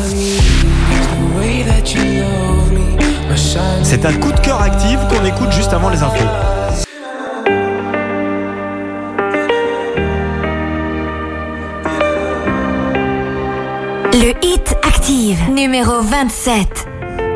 C'est 3.83 4.07
un 4.07 4.13
coup 4.15 4.33
de 4.33 4.41
cœur 4.41 4.63
actif 4.63 4.99
qu'on 5.11 5.25
écoute 5.25 5.53
juste 5.53 5.73
avant 5.73 5.89
les 5.89 6.03
infos. 6.03 6.56
Le 14.19 14.33
hit 14.43 14.75
active, 14.83 15.39
numéro 15.51 16.01
27. 16.01 16.67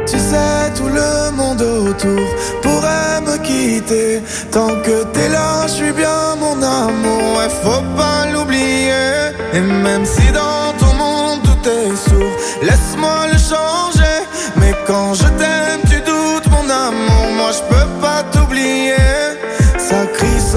Tu 0.06 0.18
sais, 0.18 0.72
tout 0.74 0.88
le 0.88 1.30
monde 1.36 1.60
autour 1.60 2.26
pourrait 2.62 3.20
me 3.20 3.36
quitter. 3.36 4.22
Tant 4.50 4.74
que 4.82 5.04
t'es 5.12 5.28
là, 5.28 5.66
je 5.66 5.72
suis 5.72 5.92
bien 5.92 6.36
mon 6.36 6.56
amour. 6.62 7.36
Ouais, 7.36 7.50
faut 7.62 7.84
pas 7.98 8.24
l'oublier. 8.32 9.34
Et 9.52 9.60
même 9.60 10.06
si 10.06 10.32
dans 10.32 10.72
ton 10.78 10.94
monde 10.94 11.40
tout 11.44 11.68
est 11.68 11.94
sourd, 12.08 12.34
laisse-moi 12.62 13.26
le 13.30 13.38
changer. 13.38 14.18
Mais 14.56 14.72
quand 14.86 15.12
je 15.12 15.28
t'aime, 15.38 15.82
tu 15.90 15.98
doutes 16.00 16.46
mon 16.50 16.64
amour. 16.70 17.26
Moi, 17.36 17.50
je 17.52 17.62
peux 17.68 17.88
pas 18.00 18.22
t'oublier. 18.32 19.19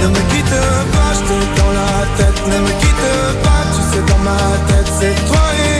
Ne 0.00 0.06
me 0.08 0.20
quitte 0.30 0.58
pas 0.94 1.10
Je 1.16 1.22
t'ai 1.28 1.42
dans 1.60 1.72
la 1.78 1.92
tête. 2.16 2.38
Ne 2.48 2.58
me 2.64 2.72
quitte 2.80 3.10
pas 3.44 3.62
Tu 3.74 3.80
sais 3.90 4.02
dans 4.10 4.22
ma 4.28 4.40
tête 4.68 4.90
c'est 4.98 5.16
toi 5.28 5.44
et 5.66 5.79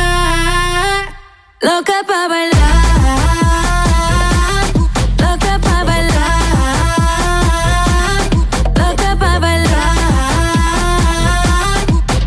ah, 0.82 1.06
loca 1.62 1.94
pa' 2.06 2.28
bailar. 2.28 2.76
Loca 5.18 5.58
pa' 5.64 5.84
bailar. 5.84 6.42
Loca 8.80 9.16
pa' 9.16 9.38
bailar. 9.38 9.96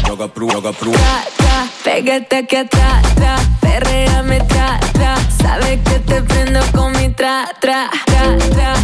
Loca 0.07 0.28
loca 0.55 0.72
pru. 0.72 0.91
Tra, 0.91 1.24
tra, 1.38 1.68
pégate 1.84 2.47
que 2.47 2.66
tra, 2.66 3.01
tra. 3.14 3.36
Perrea 3.62 4.24
me 4.24 4.39
tra, 4.39 4.80
tra. 4.91 5.16
Sabes 5.39 5.80
que 5.84 5.99
te 5.99 6.24
prendo 6.24 6.62
con 6.72 6.93
mi 6.93 7.10
tra, 7.14 7.45
tra, 7.60 7.91
tra, 8.07 8.38
tra 8.55 8.78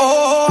Oh, 0.00 0.48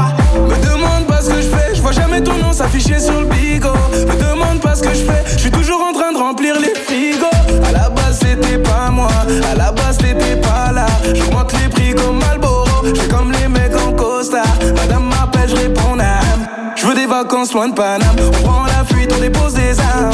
me 0.47 0.55
demande 0.65 1.05
pas 1.07 1.21
ce 1.21 1.29
que 1.29 1.41
je 1.41 1.49
fais, 1.49 1.75
je 1.75 1.81
vois 1.81 1.91
jamais 1.91 2.21
ton 2.21 2.35
nom 2.35 2.53
s'afficher 2.53 2.99
sur 2.99 3.19
le 3.19 3.25
bigot. 3.25 3.67
Me 4.07 4.15
demande 4.15 4.61
pas 4.61 4.75
ce 4.75 4.83
que 4.83 4.93
je 4.93 5.03
fais, 5.03 5.23
je 5.33 5.39
suis 5.39 5.51
toujours 5.51 5.81
en 5.81 5.91
train 5.91 6.13
de 6.13 6.17
remplir 6.17 6.55
les 6.57 6.73
frigos. 6.73 7.25
À 7.67 7.71
la 7.73 7.89
base 7.89 8.19
c'était 8.21 8.59
pas 8.59 8.89
moi, 8.91 9.09
à 9.51 9.55
la 9.55 9.73
base 9.73 9.97
t'étais 9.97 10.37
pas 10.37 10.71
là. 10.71 10.87
J'augmente 11.13 11.51
les 11.61 11.67
prix 11.67 11.93
comme 11.93 12.19
Malboro, 12.19 12.85
je 12.85 13.01
comme 13.13 13.33
les 13.33 13.49
mecs 13.49 13.75
en 13.75 13.91
costard. 13.91 14.45
Madame 14.75 15.03
m'appelle, 15.09 15.49
je 15.49 15.55
réponds 15.55 15.97
nam. 15.97 16.47
Je 16.77 16.87
veux 16.87 16.95
des 16.95 17.07
vacances 17.07 17.53
loin 17.53 17.67
de 17.67 17.73
Paname. 17.73 18.15
On 18.25 18.43
prend 18.43 18.65
la 18.67 18.85
fuite, 18.85 19.11
on 19.13 19.19
dépose 19.19 19.53
des 19.53 19.77
armes. 19.81 20.13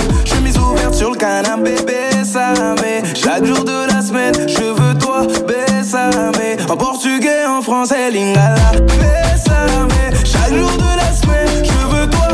Sur 1.04 1.12
le 1.12 1.18
canapé, 1.18 1.76
mais 1.86 3.04
chaque 3.14 3.43
jour 3.43 3.66
de 3.66 3.93
la 3.93 4.01
semaine, 4.01 4.34
je 4.47 4.64
veux 4.64 4.97
toi, 4.97 5.28
mais 6.39 6.56
En 6.72 6.78
portugais, 6.78 7.45
en 7.45 7.62
français, 7.62 8.10
lingala, 8.10 8.56
mais 8.99 10.16
Chaque 10.24 10.56
jour 10.56 10.72
de 10.72 10.95
la 10.95 11.12
semaine, 11.12 11.66
je 11.66 11.88
veux 11.93 12.10
toi, 12.10 12.30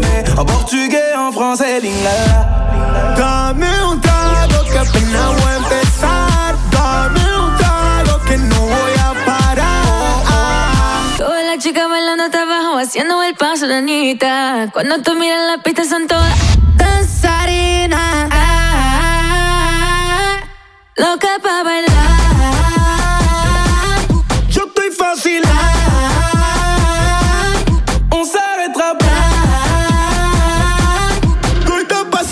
mais 0.00 0.38
En 0.38 0.44
portugais, 0.46 1.14
en 1.14 1.30
français, 1.30 1.80
lingala. 1.80 2.60
Haciendo 12.90 13.22
el 13.22 13.36
paso 13.36 13.68
de 13.68 13.76
Anita. 13.76 14.68
Cuando 14.72 15.00
tú 15.00 15.14
miras 15.14 15.38
la 15.56 15.62
pista 15.62 15.84
son 15.84 16.08
todas 16.08 16.34
danzarinas. 16.76 18.28
Loca 20.96 21.28
pa' 21.40 21.62
bailar. 21.62 21.94
Yo 24.50 24.62
estoy 24.66 24.90
fácil. 24.90 25.42
On 28.10 28.24
s'arrêtera 28.24 28.98
pas. 28.98 29.06
Corta 31.64 32.04
pa'. 32.10 32.24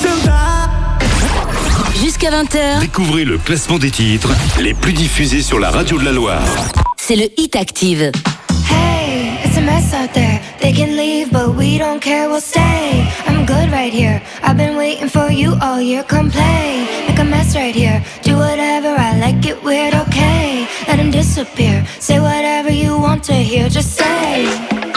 Jusqu'à 2.03 2.31
20h, 2.33 2.81
Découvrez 2.81 3.25
le 3.25 3.39
classement 3.39 3.79
des 3.79 3.93
titres 3.93 4.31
les 4.59 4.75
plus 4.75 4.93
diffusés 4.93 5.43
sur 5.43 5.61
la 5.61 5.71
radio 5.71 5.99
de 6.01 6.05
la 6.05 6.11
Loire. 6.11 6.43
c'est 6.97 7.15
le 7.15 7.29
Hit 7.37 7.55
Active. 7.55 8.11
Hey, 8.71 9.08
a 9.59 9.61
mess 9.61 9.93
out 9.93 10.15
there. 10.15 10.41
They 10.61 10.73
can 10.73 10.97
leave, 10.97 11.33
but 11.33 11.55
we 11.55 11.79
don't 11.79 12.01
care, 12.01 12.29
we'll 12.29 12.41
stay. 12.41 13.07
I'm 13.27 13.45
good 13.45 13.71
right 13.71 13.93
here. 13.93 14.23
I've 14.43 14.57
been 14.57 14.77
waiting 14.77 15.09
for 15.09 15.31
you 15.31 15.57
all 15.61 15.81
year. 15.81 16.03
Come 16.03 16.31
play, 16.31 16.87
make 17.09 17.19
a 17.19 17.25
mess 17.25 17.57
right 17.57 17.75
here. 17.75 18.05
Do 18.23 18.37
whatever, 18.37 18.89
I 18.89 19.19
like 19.19 19.45
it 19.47 19.63
weird, 19.63 19.95
okay. 19.95 20.67
Let 20.87 20.99
him 20.99 21.11
disappear. 21.11 21.85
Say 21.99 22.21
whatever 22.21 22.71
you 22.71 22.99
want 22.99 23.25
to 23.25 23.35
hear, 23.35 23.69
just 23.69 23.97
say. 23.97 24.88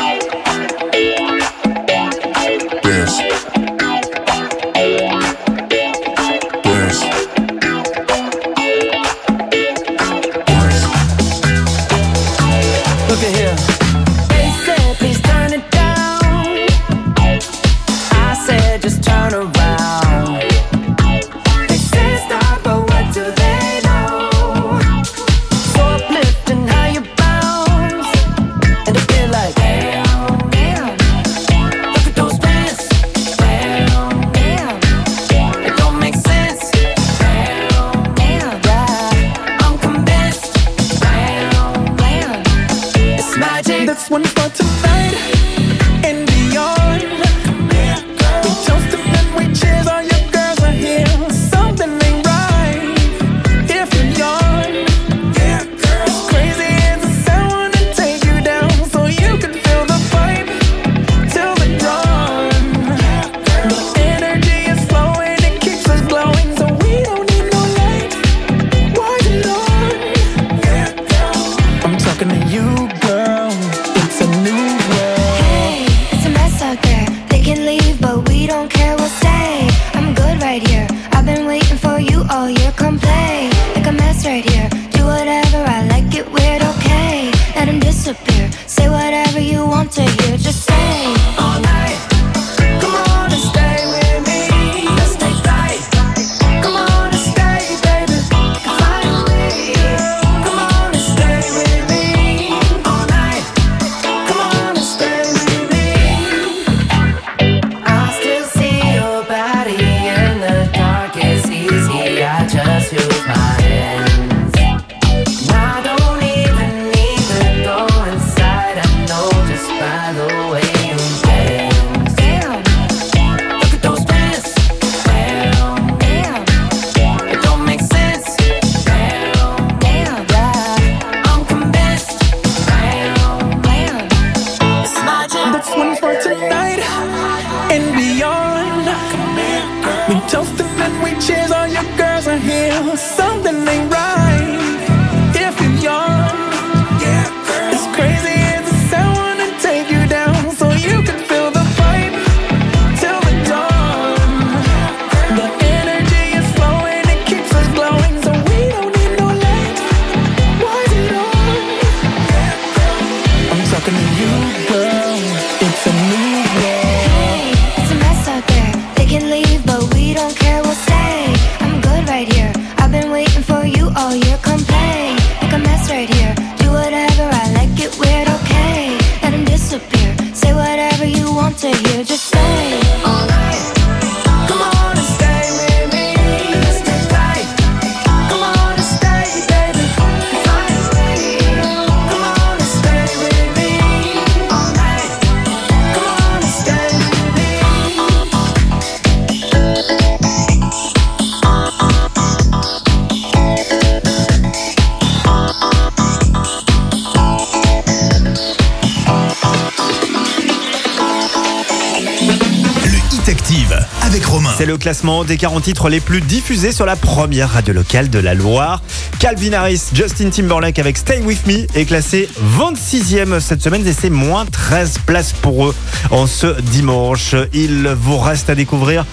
Le 214.71 214.77
classement 214.77 215.25
des 215.25 215.35
40 215.35 215.63
titres 215.63 215.89
les 215.89 215.99
plus 215.99 216.21
diffusés 216.21 216.71
sur 216.71 216.85
la 216.85 216.95
première 216.95 217.49
radio 217.49 217.73
locale 217.73 218.09
de 218.09 218.19
la 218.19 218.33
Loire. 218.33 218.81
Calvin 219.19 219.51
Harris, 219.51 219.89
Justin 219.93 220.29
Timberlake 220.29 220.79
avec 220.79 220.97
Stay 220.97 221.19
With 221.19 221.45
Me 221.45 221.67
est 221.77 221.83
classé 221.83 222.29
26e 222.57 223.41
cette 223.41 223.61
semaine 223.61 223.85
et 223.85 223.91
c'est 223.91 224.09
moins 224.09 224.45
13 224.45 224.99
places 225.05 225.33
pour 225.33 225.67
eux 225.67 225.75
en 226.09 226.25
ce 226.25 226.61
dimanche. 226.61 227.35
Il 227.53 227.85
vous 227.89 228.17
reste 228.17 228.49
à 228.49 228.55
découvrir 228.55 229.05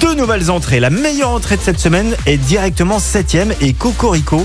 deux 0.00 0.14
nouvelles 0.14 0.50
entrées. 0.50 0.80
La 0.80 0.90
meilleure 0.90 1.30
entrée 1.30 1.56
de 1.56 1.62
cette 1.62 1.78
semaine 1.78 2.16
est 2.26 2.38
directement 2.38 2.98
7e 2.98 3.52
et 3.60 3.72
Cocorico. 3.72 4.44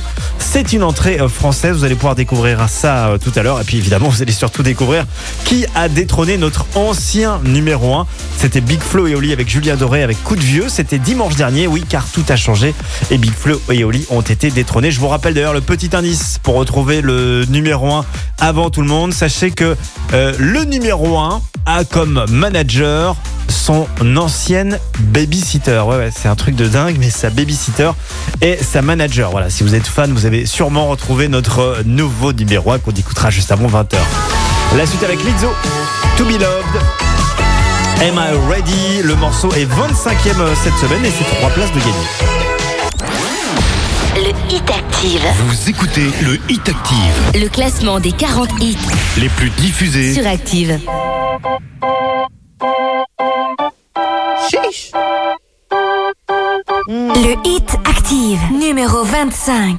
C'est 0.51 0.73
une 0.73 0.81
entrée 0.81 1.19
euh, 1.21 1.29
française. 1.29 1.77
Vous 1.77 1.83
allez 1.83 1.93
pouvoir 1.93 2.15
découvrir 2.15 2.67
ça 2.69 3.09
euh, 3.09 3.17
tout 3.19 3.31
à 3.35 3.43
l'heure. 3.43 3.61
Et 3.61 3.63
puis 3.63 3.77
évidemment, 3.77 4.09
vous 4.09 4.23
allez 4.23 4.31
surtout 4.31 4.63
découvrir 4.63 5.05
qui 5.45 5.67
a 5.75 5.87
détrôné 5.87 6.37
notre 6.39 6.65
ancien 6.73 7.39
numéro 7.43 7.93
1. 7.93 8.07
C'était 8.35 8.59
Big 8.59 8.79
Flo 8.79 9.05
et 9.05 9.13
Oli 9.13 9.31
avec 9.31 9.47
Julien 9.47 9.75
Doré 9.75 10.01
avec 10.01 10.23
Coup 10.23 10.35
de 10.35 10.41
Vieux. 10.41 10.67
C'était 10.67 10.97
dimanche 10.97 11.35
dernier, 11.35 11.67
oui, 11.67 11.85
car 11.87 12.03
tout 12.11 12.25
a 12.29 12.35
changé. 12.35 12.73
Et 13.11 13.19
Big 13.19 13.31
Flo 13.31 13.61
et 13.69 13.83
Oli 13.83 14.07
ont 14.09 14.21
été 14.21 14.49
détrônés. 14.49 14.89
Je 14.89 14.99
vous 14.99 15.07
rappelle 15.07 15.35
d'ailleurs 15.35 15.53
le 15.53 15.61
petit 15.61 15.95
indice 15.95 16.39
pour 16.41 16.55
retrouver 16.55 17.01
le 17.01 17.45
numéro 17.45 17.93
1 17.93 18.05
avant 18.39 18.71
tout 18.71 18.81
le 18.81 18.87
monde. 18.87 19.13
Sachez 19.13 19.51
que 19.51 19.77
euh, 20.13 20.33
le 20.39 20.63
numéro 20.63 21.19
1 21.19 21.43
a 21.67 21.83
comme 21.83 22.25
manager 22.27 23.15
son 23.49 23.87
ancienne 24.17 24.79
babysitter. 24.99 25.81
Ouais, 25.85 25.97
ouais, 25.97 26.11
c'est 26.15 26.27
un 26.27 26.35
truc 26.35 26.55
de 26.55 26.67
dingue, 26.67 26.97
mais 26.99 27.09
sa 27.09 27.29
babysitter 27.29 27.91
et 28.41 28.57
sa 28.57 28.81
manager. 28.81 29.31
Voilà, 29.31 29.49
si 29.49 29.63
vous 29.63 29.75
êtes 29.75 29.87
fan, 29.87 30.11
vous 30.13 30.25
avez 30.25 30.45
sûrement 30.45 30.87
retrouvé 30.87 31.27
notre 31.27 31.81
nouveau 31.85 32.31
numéro 32.33 32.71
1 32.71 32.79
qu'on 32.79 32.91
écoutera 32.91 33.29
juste 33.29 33.51
avant 33.51 33.67
20h. 33.67 33.97
La 34.77 34.85
suite 34.85 35.03
avec 35.03 35.19
Lizzo, 35.23 35.49
To 36.17 36.25
Be 36.25 36.31
Loved. 36.31 36.81
Am 38.01 38.15
I 38.15 38.31
Ready? 38.49 39.01
Le 39.03 39.15
morceau 39.15 39.51
est 39.53 39.65
25e 39.65 40.55
cette 40.63 40.75
semaine 40.77 41.03
et 41.05 41.11
c'est 41.11 41.35
3 41.37 41.49
places 41.49 41.71
de 41.71 41.79
gagner. 41.79 41.93
Le 44.15 44.53
Hit 44.53 44.69
Active. 44.69 45.21
Vous 45.47 45.69
écoutez 45.69 46.09
le 46.21 46.39
Hit 46.49 46.67
Active, 46.69 47.41
Le 47.41 47.47
classement 47.47 47.99
des 47.99 48.11
40 48.11 48.49
hits 48.61 48.77
les 49.17 49.29
plus 49.29 49.49
diffusés. 49.51 50.13
sur 50.13 50.27
Active. 50.27 50.79
Le 56.87 57.35
Hit 57.43 57.69
Active, 57.85 58.39
numéro 58.51 59.03
25. 59.03 59.77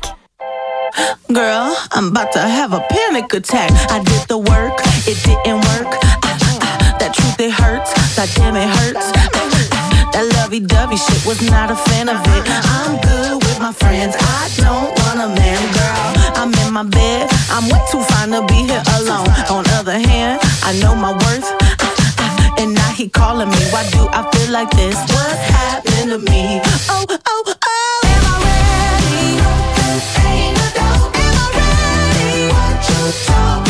Girl, 1.32 1.74
I'm 1.92 2.08
about 2.08 2.30
to 2.32 2.38
have 2.38 2.72
a 2.72 2.80
panic 2.88 3.34
attack. 3.34 3.72
I 3.90 3.98
did 3.98 4.28
the 4.28 4.38
work, 4.38 4.80
it 5.08 5.18
didn't 5.24 5.60
work. 5.74 5.98
Ah, 6.04 6.18
ah, 6.22 6.96
that 7.00 7.12
truth, 7.14 7.40
it 7.40 7.50
hurts. 7.50 7.90
That 8.14 8.30
damn, 8.36 8.54
it 8.54 8.68
hurts. 8.68 9.10
Ah, 9.16 10.10
that 10.12 10.24
lovey 10.36 10.60
dovey 10.60 10.96
shit 10.96 11.26
was 11.26 11.42
not 11.50 11.72
a 11.72 11.76
fan 11.76 12.08
of 12.08 12.20
it. 12.36 12.44
I'm 12.46 13.00
good 13.00 13.42
with 13.42 13.58
my 13.60 13.72
friends. 13.72 14.14
I 14.18 14.50
don't 14.56 14.94
want 15.02 15.18
a 15.18 15.28
man, 15.34 15.60
girl. 15.74 15.96
I'm 16.36 16.54
in 16.66 16.72
my 16.72 16.84
bed. 16.84 17.28
I'm 17.50 17.68
way 17.68 17.80
too 17.90 18.02
fine 18.02 18.30
to 18.30 18.46
be 18.46 18.66
here 18.70 18.82
alone. 18.98 19.26
On 19.50 19.66
other 19.78 19.98
hand, 19.98 20.38
I 20.62 20.78
know 20.80 20.94
my 20.94 21.12
worth. 21.12 21.69
And 22.60 22.74
now 22.74 22.90
he 22.92 23.08
calling 23.08 23.48
me. 23.48 23.56
Why 23.72 23.88
do 23.88 24.06
I 24.12 24.20
feel 24.32 24.52
like 24.52 24.70
this? 24.72 24.94
What 24.94 25.38
happened 25.56 26.10
to 26.10 26.18
me? 26.30 26.60
Oh, 26.90 27.06
oh, 27.08 27.54
oh. 27.64 28.00
Am 28.04 28.24
I 28.28 28.36
ready? 28.44 29.40
Ain't. 30.28 30.58
Am 30.76 31.36
I 31.40 31.48
ready? 31.56 32.52
What 32.52 32.76
you 32.90 33.12
talking 33.24 33.69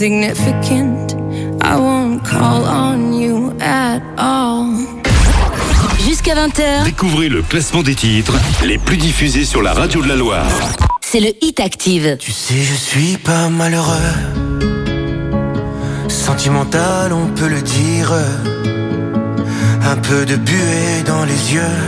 Insignificant. 0.00 1.16
I 1.60 1.76
won't 1.76 2.22
call 2.24 2.64
on 2.64 3.12
you 3.12 3.52
at 3.60 4.00
all. 4.16 4.66
Jusqu'à 6.06 6.34
20h, 6.36 6.84
Découvrez 6.84 7.28
le 7.28 7.42
classement 7.42 7.82
des 7.82 7.96
titres 7.96 8.34
les 8.64 8.78
plus 8.78 8.96
diffusés 8.96 9.44
sur 9.44 9.60
la 9.60 9.72
radio 9.72 10.00
de 10.00 10.08
la 10.08 10.14
Loire. 10.14 10.46
c'est 11.00 11.18
le 11.20 11.32
Hit 11.42 11.58
Active. 11.60 12.16
Tu 12.20 12.30
sais, 12.30 12.62
je 12.62 12.74
suis 12.74 13.16
pas 13.16 13.48
malheureux. 13.48 14.14
Sentimental, 16.08 17.12
on 17.12 17.26
peut 17.34 17.48
le 17.48 17.60
dire. 17.60 18.12
Un 19.84 19.96
peu 19.96 20.24
de 20.24 20.36
buée 20.36 21.02
dans 21.06 21.24
les 21.24 21.54
yeux. 21.54 21.78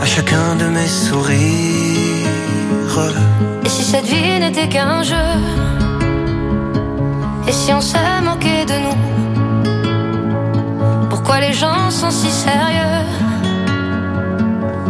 À 0.00 0.06
chacun 0.06 0.54
de 0.56 0.66
mes 0.66 0.86
sourires. 0.86 1.40
Et 3.64 3.68
si 3.68 3.82
cette 3.84 4.04
vie 4.06 4.38
n'était 4.40 4.68
qu'un 4.68 5.02
jeu? 5.02 5.16
Et 7.46 7.52
si 7.52 7.72
on 7.72 7.80
se 7.80 7.96
moquait 8.22 8.64
de 8.64 8.74
nous 8.84 8.96
Pourquoi 11.08 11.40
les 11.40 11.52
gens 11.52 11.90
sont 11.90 12.10
si 12.10 12.30
sérieux? 12.30 13.06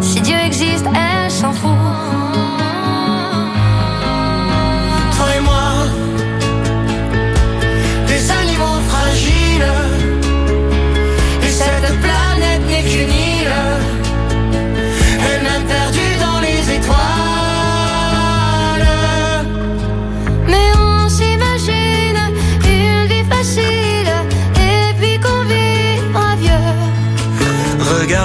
Si 0.01 0.21
Dieu 0.21 0.37
existe, 0.47 0.87
elle 0.87 1.31
s'en 1.31 1.53
fout 1.53 1.71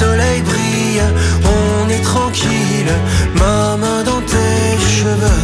soleil 0.00 0.40
brille, 0.42 1.02
on 1.56 1.88
est 1.88 2.04
tranquille, 2.12 2.92
ma 3.40 3.76
main 3.82 4.00
dans 4.10 4.22
tes 4.32 4.68
cheveux. 4.96 5.42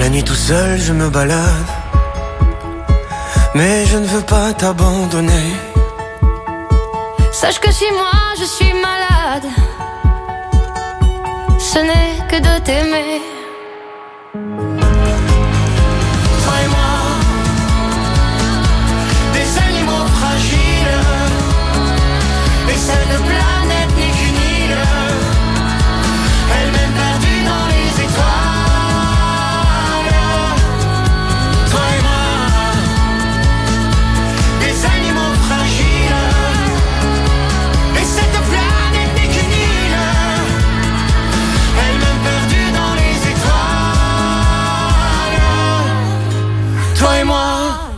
La 0.00 0.08
nuit 0.08 0.24
tout 0.30 0.40
seul, 0.50 0.78
je 0.86 0.92
me 1.00 1.08
balade, 1.10 1.70
mais 3.54 3.84
je 3.90 3.98
ne 3.98 4.06
veux 4.06 4.26
pas 4.34 4.48
t'abandonner. 4.60 5.48
Sache 7.40 7.60
que 7.64 7.72
si 7.78 7.88
moi 8.00 8.18
je 8.40 8.46
suis 8.56 8.74
malade, 8.88 9.48
ce 11.72 11.78
n'est 11.88 12.16
que 12.30 12.38
de 12.48 12.54
t'aimer. 12.66 13.31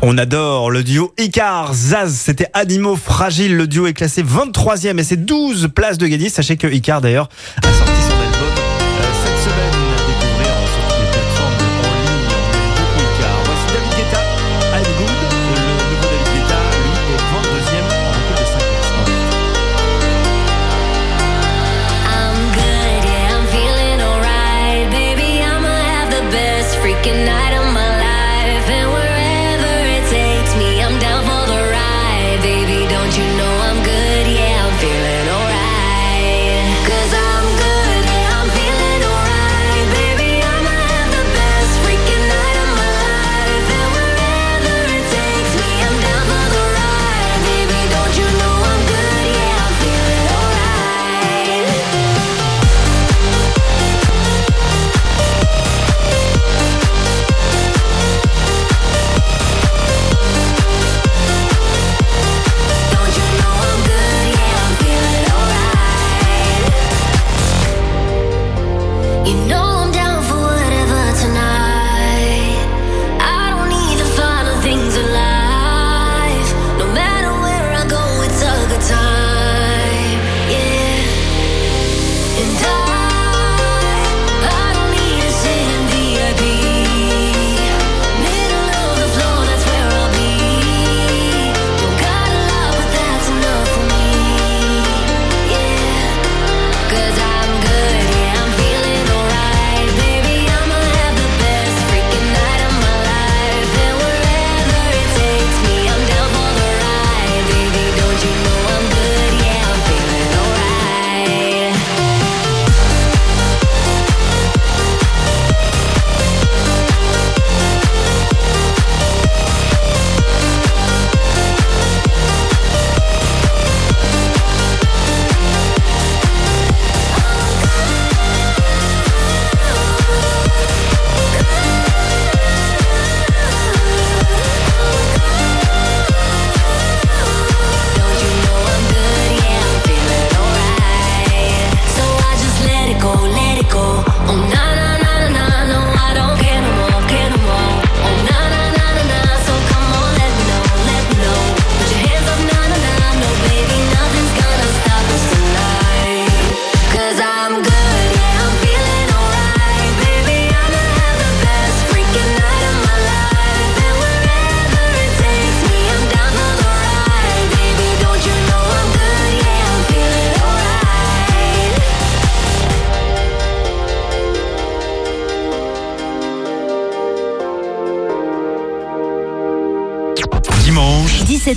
On 0.06 0.18
adore 0.18 0.70
le 0.70 0.84
duo 0.84 1.14
Icar 1.16 1.72
Zaz, 1.72 2.12
c'était 2.12 2.48
Animaux 2.52 2.94
Fragiles. 2.94 3.56
Le 3.56 3.66
duo 3.66 3.86
est 3.86 3.94
classé 3.94 4.22
23e 4.22 4.98
et 4.98 5.02
c'est 5.02 5.24
12 5.24 5.70
places 5.74 5.96
de 5.96 6.06
gagner. 6.06 6.28
Sachez 6.28 6.58
que 6.58 6.66
Icar 6.66 7.00
d'ailleurs 7.00 7.30
a 7.62 7.72
sorti 7.72 8.02
son 8.10 8.13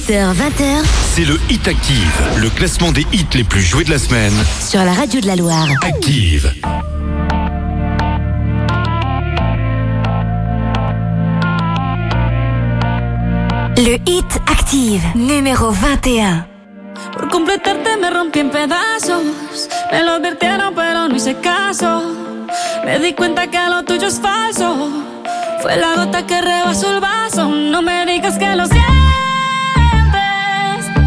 18h, 0.08 0.34
20h. 0.34 0.86
C'est 1.14 1.26
le 1.26 1.38
Hit 1.50 1.68
Active, 1.68 2.22
le 2.38 2.50
classement 2.50 2.92
des 2.94 3.06
hits 3.12 3.26
les 3.34 3.44
plus 3.44 3.62
joués 3.62 3.84
de 3.84 3.90
la 3.90 4.00
semaine. 4.00 4.34
Sur 4.66 4.84
la 4.84 4.94
radio 4.94 5.20
de 5.20 5.28
la 5.28 5.36
Loire. 5.36 5.68
Active. 5.82 6.54
Le 13.76 13.98
Hit 14.06 14.26
Active, 14.48 15.04
numéro 15.16 15.72
21. 15.72 16.46
Por 17.12 17.28
completarte 17.30 17.98
me 18.00 18.10
rompí 18.10 18.40
en 18.40 18.50
pedazos. 18.50 19.24
Me 19.92 20.04
lo 20.04 20.14
advirtieron, 20.14 20.74
pero 20.74 21.10
no 21.10 21.16
hice 21.16 21.36
caso. 21.36 22.02
Me 22.86 23.00
di 23.00 23.14
cuenta 23.14 23.48
que 23.48 23.60
lo 23.70 23.84
tuyo 23.84 24.08
es 24.08 24.22
falso. 24.22 24.90
Fue 25.62 25.76
la 25.76 25.96
gota 25.96 26.26
que 26.26 26.40
rebasó 26.40 26.94
el 26.94 27.02
vaso. 27.02 27.50
No 27.50 27.82
me 27.82 28.06
digas 28.06 28.38
que 28.38 28.56
lo 28.56 28.66
siento. 28.68 28.87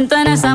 siento 0.00 0.16
en 0.16 0.28
esa 0.28 0.49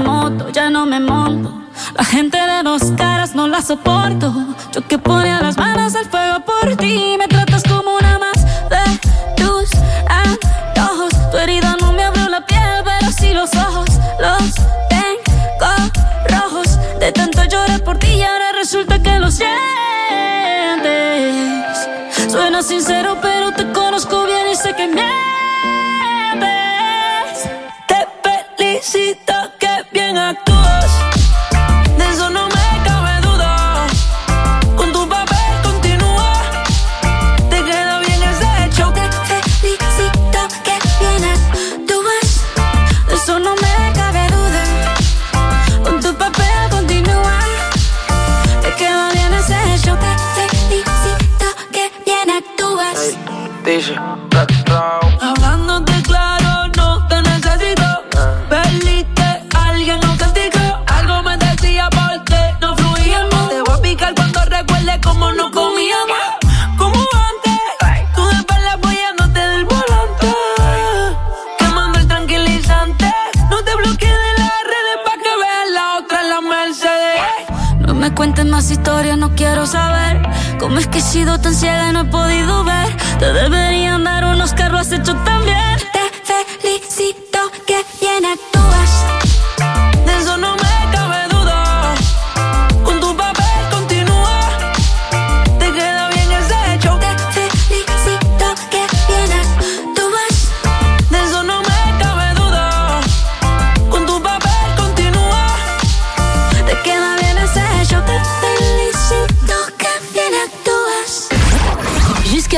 saber 79.68 80.22
cómo 80.60 80.80
es 80.80 80.88
que 80.88 81.00
he 81.00 81.02
sido 81.02 81.40
tan 81.40 81.54
ciega 81.54 81.90
y 81.90 81.94
no 81.94 82.02
he 82.02 82.06
podido 82.06 82.64
ver. 82.64 82.96
Te 83.20 83.34
deberían 83.34 84.04
dar 84.04 84.26
unos 84.26 84.54
carros 84.54 84.92
hechos 84.92 85.16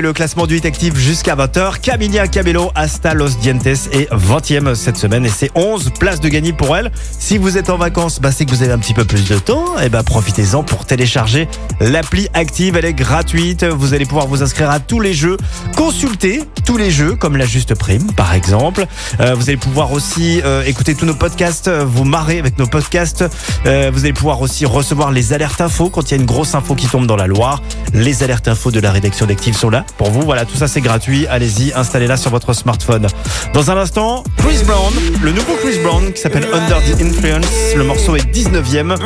Le 0.00 0.12
classement 0.12 0.46
du 0.46 0.56
Hit 0.56 0.96
jusqu'à 0.96 1.34
20h. 1.36 1.80
Camilia 1.80 2.26
Cabello, 2.28 2.70
Hasta 2.74 3.14
Los 3.14 3.30
Dientes 3.40 3.66
est 3.66 4.10
20e 4.12 4.74
cette 4.74 4.96
semaine 4.96 5.24
et 5.24 5.30
c'est 5.30 5.50
11 5.54 5.92
places 5.98 6.20
de 6.20 6.28
gagner 6.28 6.52
pour 6.52 6.76
elle. 6.76 6.90
Si 7.26 7.38
vous 7.38 7.58
êtes 7.58 7.70
en 7.70 7.76
vacances, 7.76 8.20
bah, 8.20 8.30
c'est 8.30 8.44
que 8.44 8.52
vous 8.52 8.62
avez 8.62 8.70
un 8.70 8.78
petit 8.78 8.94
peu 8.94 9.04
plus 9.04 9.28
de 9.28 9.36
temps. 9.36 9.80
Et 9.80 9.88
bah, 9.88 10.04
profitez-en 10.04 10.62
pour 10.62 10.84
télécharger 10.84 11.48
l'appli 11.80 12.28
Active. 12.34 12.76
Elle 12.76 12.84
est 12.84 12.94
gratuite. 12.94 13.64
Vous 13.64 13.94
allez 13.94 14.06
pouvoir 14.06 14.28
vous 14.28 14.44
inscrire 14.44 14.70
à 14.70 14.78
tous 14.78 15.00
les 15.00 15.12
jeux. 15.12 15.36
Consulter 15.74 16.44
tous 16.64 16.76
les 16.76 16.90
jeux 16.90 17.14
comme 17.14 17.36
la 17.36 17.46
Juste 17.46 17.74
Prime 17.74 18.12
par 18.12 18.34
exemple. 18.34 18.86
Euh, 19.20 19.34
vous 19.34 19.48
allez 19.48 19.56
pouvoir 19.56 19.92
aussi 19.92 20.40
euh, 20.44 20.62
écouter 20.64 20.94
tous 20.94 21.06
nos 21.06 21.14
podcasts, 21.14 21.68
euh, 21.68 21.84
vous 21.84 22.04
marrer 22.04 22.38
avec 22.38 22.58
nos 22.58 22.66
podcasts. 22.66 23.24
Vous 23.64 24.04
allez 24.04 24.12
pouvoir 24.12 24.40
aussi 24.40 24.64
recevoir 24.64 25.10
les 25.10 25.32
alertes 25.32 25.60
infos 25.60 25.90
quand 25.90 26.10
il 26.10 26.14
y 26.14 26.18
a 26.18 26.20
une 26.20 26.26
grosse 26.26 26.54
info 26.54 26.74
qui 26.74 26.86
tombe 26.86 27.06
dans 27.06 27.16
la 27.16 27.26
Loire. 27.26 27.62
Les 27.92 28.22
alertes 28.22 28.46
infos 28.46 28.70
de 28.70 28.78
la 28.78 28.92
rédaction 28.92 29.26
d'Active 29.26 29.56
sont 29.56 29.70
là 29.70 29.84
pour 29.96 30.10
vous. 30.10 30.22
Voilà, 30.22 30.44
tout 30.44 30.56
ça 30.56 30.68
c'est 30.68 30.80
gratuit. 30.80 31.26
Allez-y, 31.26 31.72
installez-la 31.72 32.16
sur 32.16 32.30
votre 32.30 32.52
smartphone. 32.52 33.06
Dans 33.52 33.70
un 33.70 33.76
instant, 33.76 34.22
Chris 34.36 34.58
Brown, 34.64 34.92
le 35.22 35.32
nouveau 35.32 35.54
Chris 35.62 35.78
Brown 35.82 36.12
qui 36.12 36.20
s'appelle 36.20 36.46
Under 36.52 36.78
the 36.82 37.00
Influence. 37.16 37.74
Le 37.74 37.84
morceau 37.84 38.16
est 38.16 38.26
19e. 38.30 38.96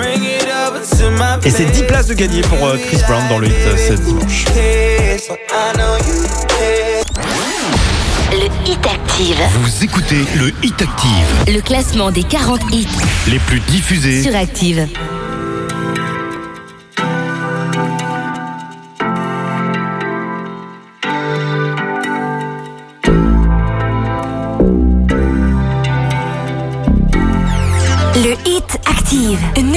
Et 1.44 1.50
c'est 1.50 1.64
10 1.64 1.82
places 1.84 2.06
de 2.08 2.14
gagner 2.14 2.42
pour 2.42 2.66
euh, 2.66 2.76
Chris 2.76 2.98
Brown 3.06 3.22
dans 3.28 3.38
le 3.38 3.46
hit 3.46 3.54
euh, 3.66 3.76
ce 3.76 3.92
dimanche. 3.94 4.44
Le 8.32 8.70
Hit 8.70 8.86
Active. 8.86 9.36
Vous 9.62 9.84
écoutez 9.84 10.24
le 10.36 10.52
Hit 10.62 10.82
Active, 10.82 11.54
Le 11.54 11.60
classement 11.60 12.10
des 12.10 12.24
40 12.24 12.60
hits 12.72 12.86
les 13.28 13.38
plus 13.38 13.60
diffusés 13.60 14.22
sur 14.22 14.34
Active. 14.34 14.88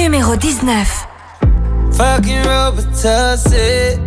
Numéro 0.04 0.36
19. 0.36 1.08
Fucking 1.92 2.42
Robitussin. 2.42 3.98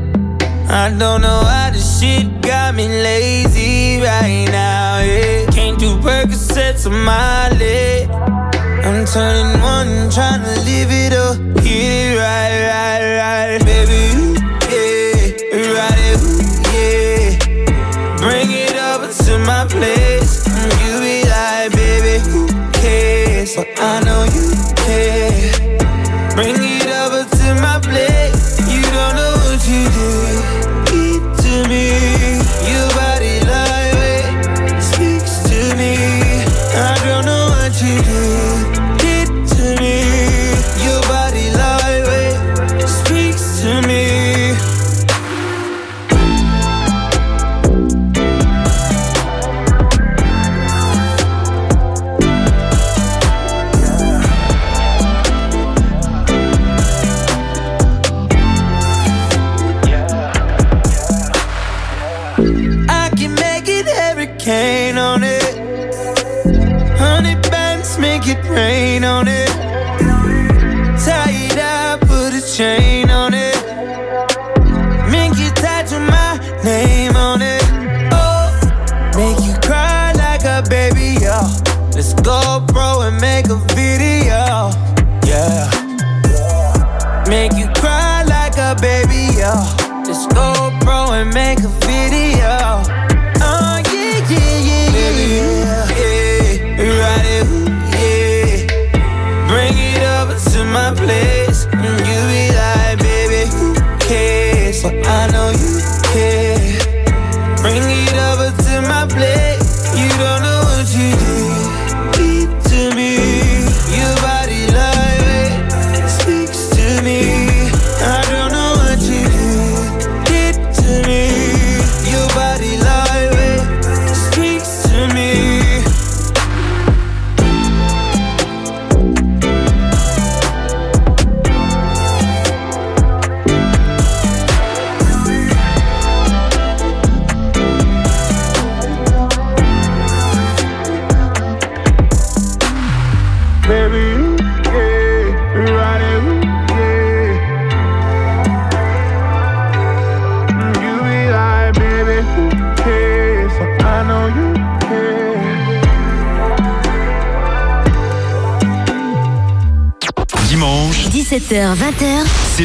I 0.69 0.91
don't 0.91 1.21
know 1.21 1.41
how 1.43 1.71
this 1.71 1.99
shit 1.99 2.39
got 2.41 2.75
me 2.75 2.87
lazy 2.87 3.99
right 3.99 4.45
now. 4.51 4.99
Yeah. 4.99 5.49
Can't 5.49 5.79
do 5.79 5.97
Percocets 5.97 6.85
on 6.85 7.03
my 7.03 7.49
leg. 7.57 8.09
I'm 8.85 9.05
turning 9.05 9.59
one, 9.59 10.11
trying 10.11 10.43
to 10.43 10.55
live 10.69 10.91
it 10.91 11.13
up. 11.13 11.37
Right, 11.65 12.61
right, 12.69 13.01
right. 13.17 13.65
Baby, 13.65 13.99
you, 14.13 14.35
yeah. 14.69 15.17
Right, 15.73 16.01
it, 16.11 16.21
yeah. 16.73 18.17
Bring 18.17 18.51
it 18.51 18.75
over 18.75 19.11
to 19.11 19.39
my 19.39 19.65
place. 19.67 20.45
You 20.85 20.99
be 21.01 21.23
like, 21.27 21.71
baby, 21.71 22.21
who 22.29 22.47
cares? 22.73 23.55
But 23.55 23.67
I 23.79 24.03
know 24.03 24.25
you 24.25 24.51
care. 24.75 25.76
Bring 26.37 26.76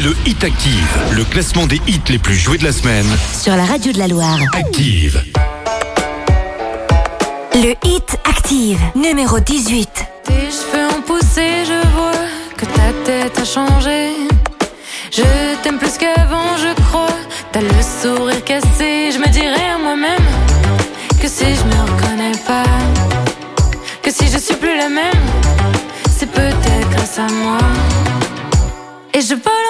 le 0.03 0.13
Hit 0.25 0.43
Active, 0.43 0.99
le 1.15 1.23
classement 1.23 1.65
des 1.65 1.79
hits 1.87 2.01
les 2.09 2.17
plus 2.17 2.35
joués 2.35 2.57
de 2.57 2.65
la 2.65 2.73
semaine. 2.73 3.05
sur 3.41 3.55
la 3.55 3.63
radio 3.63 3.93
de 3.93 3.99
la 3.99 4.09
Loire. 4.09 4.37
Active. 4.53 5.23
Le 7.55 7.73
Hit 7.87 8.17
Active, 8.25 8.79
numéro 8.95 9.39
18. 9.39 9.89
Tes 10.25 10.33
cheveux 10.33 10.87
ont 10.97 11.01
poussé, 11.03 11.63
je 11.65 11.87
vois 11.95 12.11
que 12.57 12.65
ta 12.65 12.91
tête 13.05 13.39
a 13.39 13.45
changé. 13.45 14.09
Je 15.09 15.23
t'aime 15.63 15.77
plus 15.77 15.97
qu'avant, 15.97 16.57
je 16.57 16.73
crois. 16.83 17.07
T'as 17.53 17.61
le 17.61 17.69
sourire 18.01 18.43
cassé, 18.43 19.11
je 19.13 19.19
me 19.19 19.29
dirais 19.29 19.69
à 19.73 19.77
moi-même 19.77 20.27
que 21.21 21.29
si 21.29 21.45
je 21.45 21.63
me 21.63 21.81
reconnais 21.81 22.37
pas, 22.45 22.65
que 24.01 24.11
si 24.11 24.27
je 24.27 24.37
suis 24.37 24.55
plus 24.55 24.75
la 24.77 24.89
même, 24.89 25.23
c'est 26.17 26.29
peut-être 26.29 26.89
grâce 26.89 27.19
à 27.19 27.27
moi. 27.31 27.59
Et 29.13 29.21
je 29.21 29.35
vole 29.35 29.62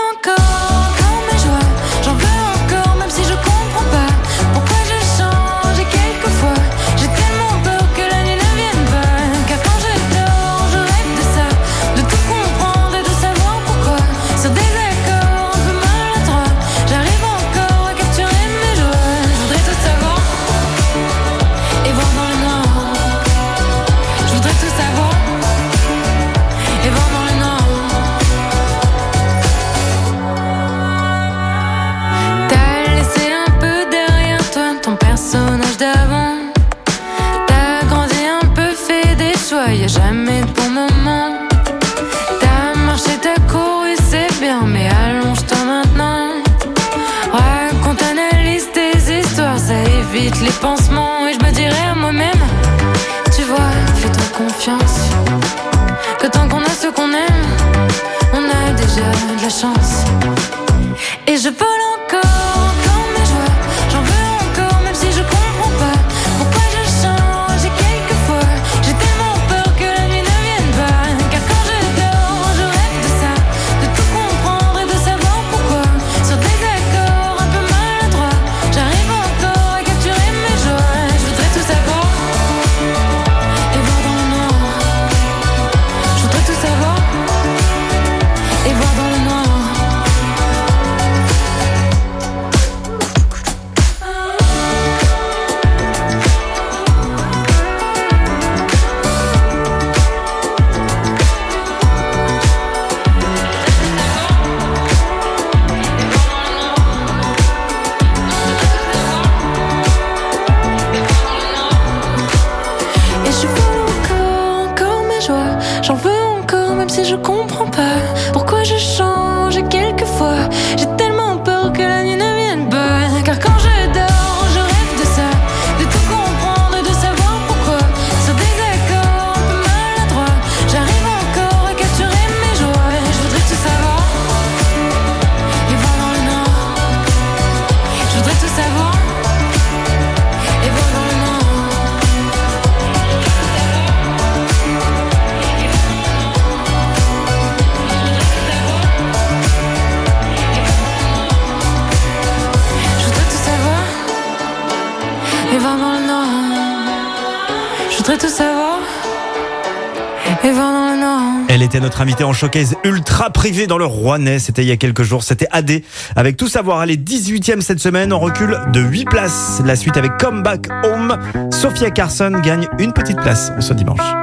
invité 162.03 162.25
en 162.25 162.33
showcase 162.33 162.75
ultra 162.83 163.29
privé 163.29 163.65
dans 163.65 163.77
le 163.77 163.85
Rouennais. 163.85 164.37
C'était 164.37 164.61
il 164.61 164.67
y 164.67 164.71
a 164.71 164.77
quelques 164.77 165.03
jours. 165.03 165.23
C'était 165.23 165.47
AD. 165.51 165.81
Avec 166.17 166.35
tout 166.35 166.49
savoir, 166.49 166.79
aller 166.79 166.97
18e 166.97 167.61
cette 167.61 167.79
semaine. 167.79 168.11
On 168.11 168.19
recule 168.19 168.59
de 168.73 168.81
8 168.81 169.05
places. 169.05 169.61
La 169.65 169.77
suite 169.77 169.95
avec 169.95 170.17
Comeback 170.17 170.67
Home. 170.83 171.17
Sophia 171.51 171.91
Carson 171.91 172.41
gagne 172.43 172.67
une 172.77 172.91
petite 172.91 173.21
place 173.21 173.51
ce 173.59 173.73
dimanche. 173.73 174.22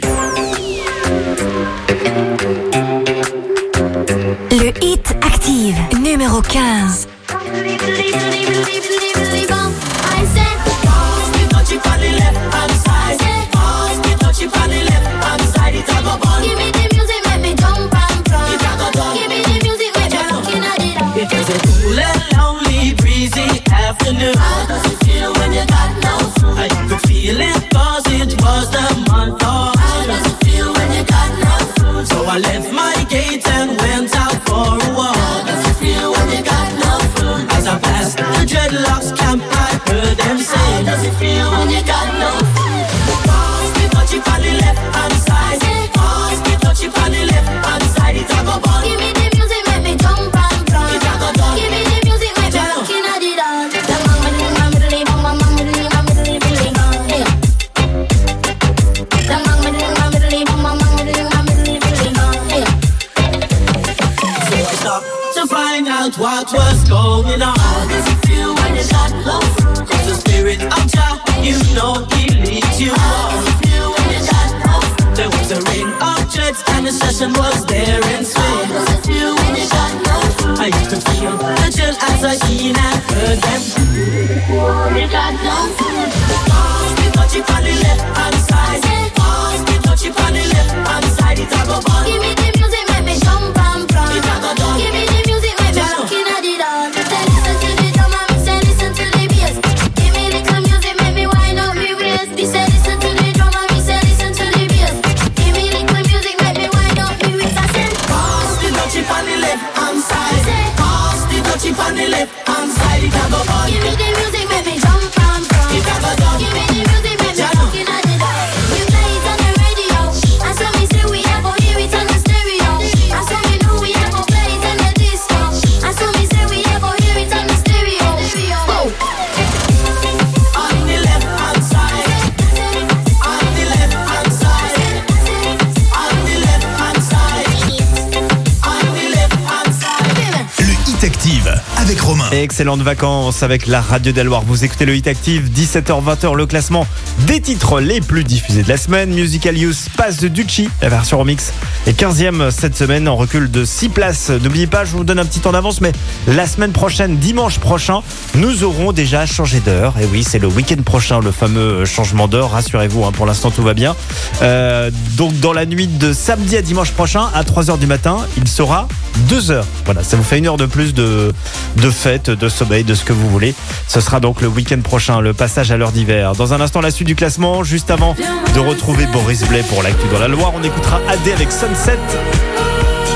excellentes 142.51 142.81
vacances 142.81 143.43
avec 143.43 143.65
la 143.65 143.79
radio 143.79 144.11
d'Aloire. 144.11 144.43
Vous 144.45 144.65
écoutez 144.65 144.83
le 144.83 144.93
Hit 144.93 145.07
Active, 145.07 145.49
17h-20h, 145.55 146.35
le 146.35 146.45
classement 146.45 146.85
des 147.19 147.39
titres 147.39 147.79
les 147.79 148.01
plus 148.01 148.25
diffusés 148.25 148.61
de 148.61 148.67
la 148.67 148.75
semaine. 148.75 149.13
Musical 149.13 149.55
Use 149.57 149.85
passe 149.95 150.17
de 150.17 150.27
Ducci, 150.27 150.67
la 150.81 150.89
version 150.89 151.17
remix, 151.17 151.53
est 151.87 151.97
15e 151.97 152.51
cette 152.51 152.75
semaine 152.75 153.07
en 153.07 153.15
recul 153.15 153.49
de 153.49 153.63
6 153.63 153.87
places. 153.87 154.31
N'oubliez 154.31 154.67
pas, 154.67 154.83
je 154.83 154.91
vous 154.97 155.05
donne 155.05 155.19
un 155.19 155.23
petit 155.23 155.39
temps 155.39 155.53
d'avance, 155.53 155.79
mais 155.79 155.93
la 156.27 156.45
semaine 156.45 156.73
prochaine, 156.73 157.15
dimanche 157.15 157.57
prochain, 157.57 158.01
nous 158.35 158.65
aurons 158.65 158.91
déjà 158.91 159.25
changé 159.25 159.61
d'heure. 159.61 159.93
Et 160.01 160.05
oui, 160.11 160.25
c'est 160.29 160.39
le 160.39 160.47
week-end 160.47 160.81
prochain, 160.83 161.21
le 161.21 161.31
fameux 161.31 161.85
changement 161.85 162.27
d'heure. 162.27 162.51
Rassurez-vous, 162.51 163.05
hein, 163.05 163.13
pour 163.13 163.27
l'instant, 163.27 163.51
tout 163.51 163.63
va 163.63 163.73
bien. 163.73 163.95
Euh, 164.41 164.91
donc, 165.15 165.39
dans 165.39 165.53
la 165.53 165.65
nuit 165.65 165.87
de 165.87 166.11
samedi 166.11 166.57
à 166.57 166.61
dimanche 166.61 166.91
prochain, 166.91 167.29
à 167.33 167.43
3h 167.43 167.79
du 167.79 167.87
matin, 167.87 168.17
il 168.35 168.49
sera 168.49 168.89
2h. 169.29 169.63
Voilà, 169.85 170.03
ça 170.03 170.17
vous 170.17 170.23
fait 170.23 170.39
une 170.39 170.47
heure 170.47 170.57
de 170.57 170.65
plus 170.65 170.93
de, 170.93 171.31
de 171.77 171.89
fêtes, 171.89 172.29
de 172.29 172.49
sommeil, 172.49 172.83
de 172.83 172.93
ce 172.93 173.03
que 173.03 173.13
vous 173.13 173.29
voulez. 173.29 173.53
Ce 173.87 174.01
sera 174.01 174.19
donc 174.19 174.41
le 174.41 174.47
week-end 174.47 174.81
prochain, 174.81 175.21
le 175.21 175.33
passage 175.33 175.71
à 175.71 175.77
l'heure 175.77 175.91
d'hiver. 175.91 176.33
Dans 176.33 176.53
un 176.53 176.61
instant, 176.61 176.81
la 176.81 176.91
suite 176.91 177.07
du 177.07 177.15
classement, 177.15 177.63
juste 177.63 177.91
avant 177.91 178.15
de 178.53 178.59
retrouver 178.59 179.05
Boris 179.07 179.43
Blais 179.47 179.63
pour 179.69 179.83
l'actu 179.83 180.07
dans 180.11 180.19
la 180.19 180.27
Loire, 180.27 180.51
on 180.55 180.63
écoutera 180.63 180.99
AD 181.09 181.27
avec 181.33 181.51
Sunset. 181.51 181.97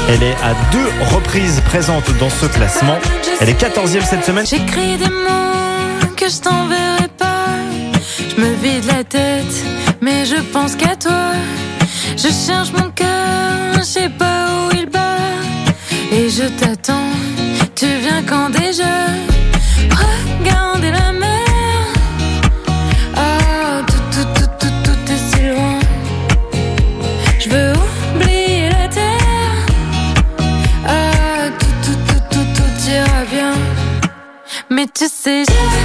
Elle 0.08 0.24
est 0.24 0.36
à 0.44 0.54
deux 0.72 1.16
reprises 1.16 1.62
présente 1.66 2.06
dans 2.20 2.30
ce 2.30 2.46
classement. 2.46 2.98
Elle 3.40 3.50
est 3.50 3.60
14e 3.60 4.04
cette 4.04 4.24
semaine. 4.24 4.46
J'écris 4.46 4.98
des 4.98 5.10
mots 5.10 6.14
que 6.16 6.30
je 6.30 6.40
t'enverrai 6.42 7.08
pas. 7.18 7.48
Je 8.30 8.42
me 8.42 8.54
vide 8.56 8.86
la 8.86 9.04
tête, 9.04 9.66
mais 10.02 10.26
je 10.26 10.36
pense 10.54 10.76
qu'à 10.76 10.96
toi. 10.96 11.34
Je 12.18 12.30
cherche 12.30 12.72
mon 12.72 12.90
cœur, 12.92 13.74
je 13.78 13.82
sais 13.82 14.10
pas 14.10 14.48
où 14.48 14.76
il 14.76 14.86
bat. 14.86 15.18
Et 16.12 16.30
je 16.30 16.44
t'attends 16.44 17.12
tu 17.76 17.88
viens 18.00 18.24
quand 18.24 18.50
déjà? 18.52 19.08
Regardez 19.92 20.92
la 20.92 21.12
mer. 21.12 21.84
Oh, 23.18 23.82
tout, 23.86 24.06
tout, 24.14 24.28
tout, 24.34 24.50
tout, 24.60 24.76
tout 24.86 25.12
est 25.12 25.36
si 25.36 25.42
loin. 25.50 25.80
Je 27.38 27.50
veux 27.50 27.74
oublier 28.16 28.70
la 28.70 28.88
terre. 28.88 29.66
Oh, 30.88 31.50
tout, 31.60 31.76
tout, 31.84 32.00
tout, 32.08 32.24
tout, 32.32 32.48
tout 32.56 32.90
ira 32.90 33.26
bien. 33.30 33.54
Mais 34.70 34.88
tu 34.98 35.08
sais, 35.08 35.44
je... 35.44 35.85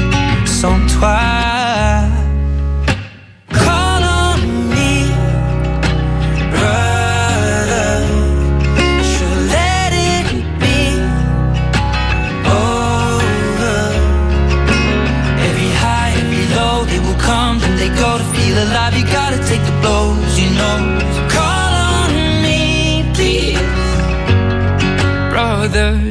sans 0.61 0.79
toi. 0.93 1.17
Call 3.49 4.03
on 4.03 4.39
me, 4.69 4.93
brother. 6.55 7.93
Should 9.11 9.39
let 9.55 9.91
it 10.13 10.27
be 10.61 10.81
over. 12.45 13.81
Every 15.47 15.71
high, 15.81 16.11
every 16.21 16.45
low, 16.57 16.85
they 16.91 16.99
will 17.05 17.21
come 17.29 17.57
they 17.79 17.89
go 18.03 18.09
to 18.21 18.25
feel 18.35 18.57
alive. 18.65 18.93
You 18.99 19.05
gotta 19.19 19.39
take 19.49 19.63
the 19.69 19.75
blows, 19.81 20.33
you 20.41 20.49
know. 20.59 20.77
Call 21.35 21.73
on 21.95 22.11
me, 22.45 22.59
please, 23.15 23.57
brother. 25.31 26.10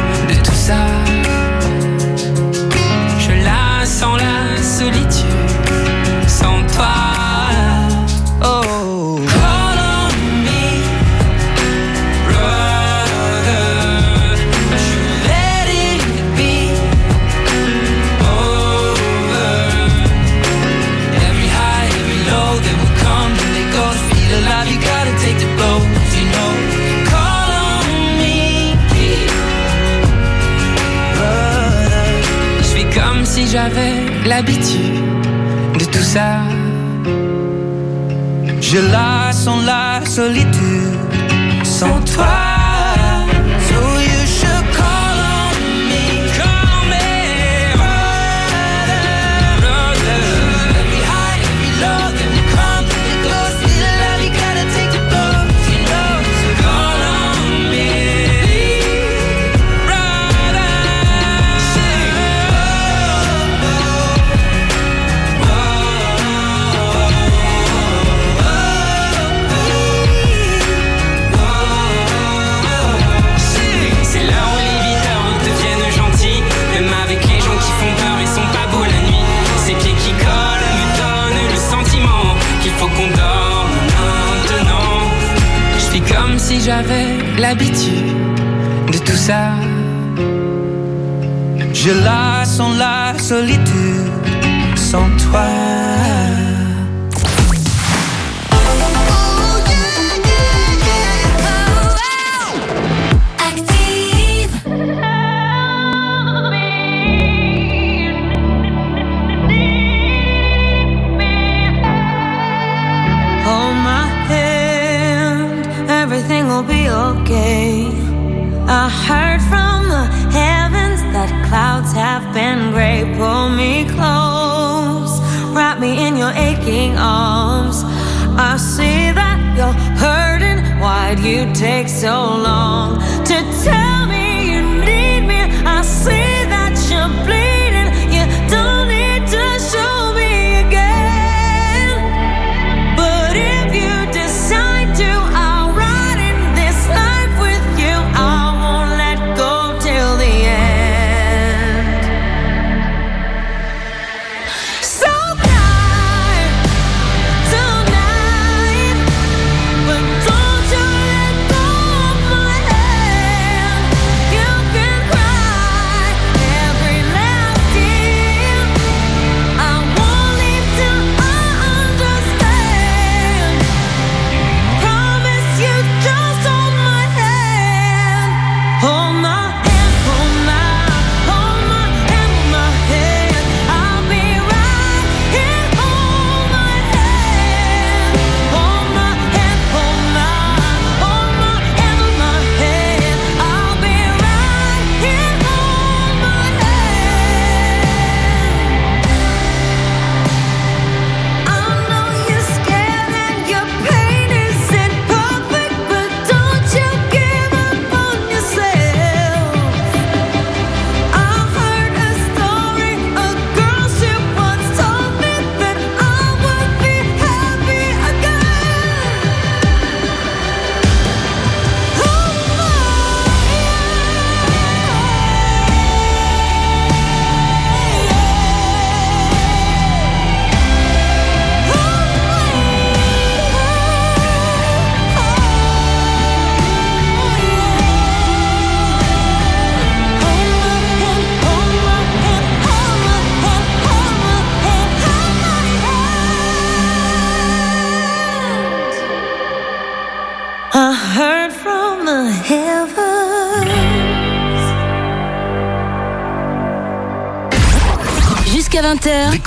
l'habitude 34.31 34.95
de 35.77 35.85
tout 35.93 36.07
ça. 36.15 36.29
Je 38.61 38.79
la 38.93 39.33
sens 39.33 39.59
la 39.65 40.05
solitude 40.05 40.90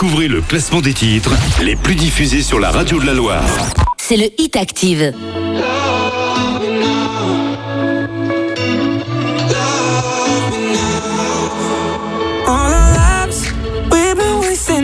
Découvrez 0.05 0.29
le 0.29 0.43
classement 0.43 0.83
des 0.83 0.93
titres 0.93 1.31
les 1.63 1.77
plus 1.77 1.95
diffusés 1.95 2.43
sur 2.43 2.61
la 2.61 2.71
radio 2.71 3.01
de 3.01 3.07
la 3.07 3.15
Loire. 3.15 3.43
c'est 3.97 4.19
le 4.19 4.27
Hit 4.37 4.55
Active. 4.55 5.15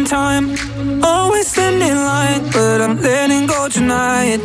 Time. 0.07 0.55
Always 1.05 1.47
standing 1.47 1.95
line, 1.95 2.43
but 2.51 2.81
I'm 2.81 3.01
letting 3.01 3.47
go 3.47 3.69
tonight. 3.69 4.41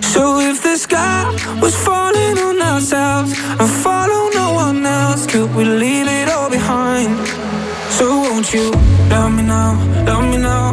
So 0.00 0.38
if 0.40 0.62
the 0.62 0.76
sky 0.76 1.24
was 1.60 1.74
falling 1.74 2.38
on 2.38 2.62
ourselves 2.62 3.32
and 3.60 3.68
follow 3.68 4.30
no 4.32 4.54
one 4.54 4.86
else, 4.86 5.26
could 5.26 5.54
we 5.54 5.64
leave 5.64 6.06
it 6.08 6.28
all 6.30 6.48
behind? 6.48 7.18
So 7.90 8.06
won't 8.18 8.52
you 8.54 8.70
love 9.10 9.32
me 9.32 9.42
now, 9.42 9.76
me 10.36 10.42
now, 10.42 10.63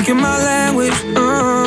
speaking 0.00 0.22
my 0.22 0.38
language? 0.38 0.94
Uh, 1.14 1.20
I 1.20 1.59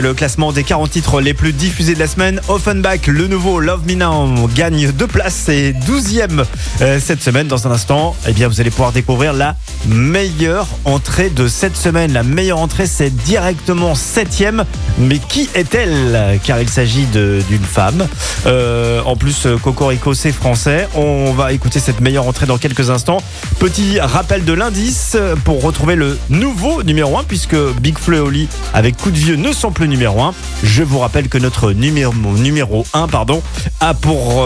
Le 0.00 0.14
classement 0.14 0.50
des 0.50 0.64
40 0.64 0.90
titres 0.90 1.20
les 1.20 1.34
plus 1.34 1.52
diffusés 1.52 1.92
de 1.92 1.98
la 1.98 2.06
semaine. 2.06 2.40
Offenbach, 2.48 3.06
le 3.06 3.26
nouveau 3.26 3.60
Love 3.60 3.86
Me 3.86 3.94
Now, 3.94 4.48
gagne 4.48 4.90
deux 4.92 5.06
places 5.06 5.50
et 5.50 5.74
12e 5.74 6.44
euh, 6.80 6.98
cette 6.98 7.22
semaine. 7.22 7.48
Dans 7.48 7.68
un 7.68 7.70
instant, 7.70 8.16
eh 8.26 8.32
bien, 8.32 8.48
vous 8.48 8.62
allez 8.62 8.70
pouvoir 8.70 8.92
découvrir 8.92 9.34
la 9.34 9.56
meilleure 9.86 10.66
entrée 10.86 11.28
de 11.28 11.48
cette 11.48 11.76
semaine. 11.76 12.14
La 12.14 12.22
meilleure 12.22 12.60
entrée, 12.60 12.86
c'est 12.86 13.10
directement 13.10 13.92
7e. 13.92 14.64
Mais 14.98 15.18
qui 15.18 15.50
est-elle? 15.54 16.40
Car 16.44 16.62
il 16.62 16.68
s'agit 16.70 17.04
d'une 17.04 17.64
femme. 17.64 18.06
Euh, 18.46 19.02
en 19.04 19.16
plus, 19.16 19.46
euh, 19.46 19.56
Cocorico, 19.56 20.14
c'est 20.14 20.32
français. 20.32 20.88
On 20.94 21.32
va 21.32 21.52
écouter 21.52 21.80
cette 21.80 22.00
meilleure 22.00 22.26
entrée 22.26 22.46
dans 22.46 22.58
quelques 22.58 22.90
instants. 22.90 23.18
Petit 23.58 24.00
rappel 24.00 24.44
de 24.44 24.52
l'indice 24.52 25.16
euh, 25.18 25.36
pour 25.36 25.62
retrouver 25.62 25.94
le 25.94 26.18
nouveau 26.28 26.82
numéro 26.82 27.18
1, 27.18 27.24
puisque 27.24 27.56
Big 27.80 27.98
Flo 27.98 28.16
et 28.16 28.20
Oli 28.20 28.48
avec 28.74 28.96
Coup 28.96 29.10
de 29.10 29.16
Vieux 29.16 29.36
ne 29.36 29.52
sont 29.52 29.72
plus 29.72 29.88
numéro 29.88 30.22
1. 30.22 30.34
Je 30.62 30.82
vous 30.82 30.98
rappelle 30.98 31.28
que 31.28 31.38
notre 31.38 31.72
numéro, 31.72 32.14
numéro 32.14 32.84
1 32.94 33.08
pardon, 33.08 33.42
a 33.80 33.94
pour 33.94 34.44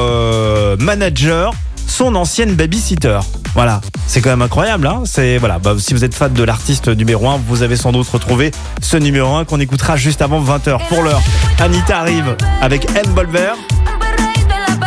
manager 0.79 1.53
son 1.87 2.15
ancienne 2.15 2.55
babysitter. 2.55 3.21
Voilà, 3.55 3.81
c'est 4.07 4.21
quand 4.21 4.31
même 4.31 4.43
incroyable. 4.43 4.87
Hein 4.87 5.03
c'est 5.05 5.39
voilà. 5.39 5.59
Bah, 5.59 5.75
si 5.79 5.95
vous 5.95 6.05
êtes 6.05 6.15
fan 6.15 6.33
de 6.33 6.43
l'artiste 6.43 6.89
numéro 6.89 7.29
1, 7.29 7.41
vous 7.47 7.63
avez 7.63 7.77
sans 7.77 7.93
doute 7.93 8.09
retrouvé 8.09 8.51
ce 8.81 8.97
numéro 8.97 9.35
1 9.37 9.45
qu'on 9.45 9.61
écoutera 9.61 9.97
juste 9.97 10.23
avant 10.23 10.43
20h. 10.43 10.79
Pour 10.89 11.03
l'heure, 11.03 11.23
Anita 11.61 12.01
arrive 12.01 12.37
avec 12.61 12.87
Anne 12.97 13.13
Bolver. 13.15 13.53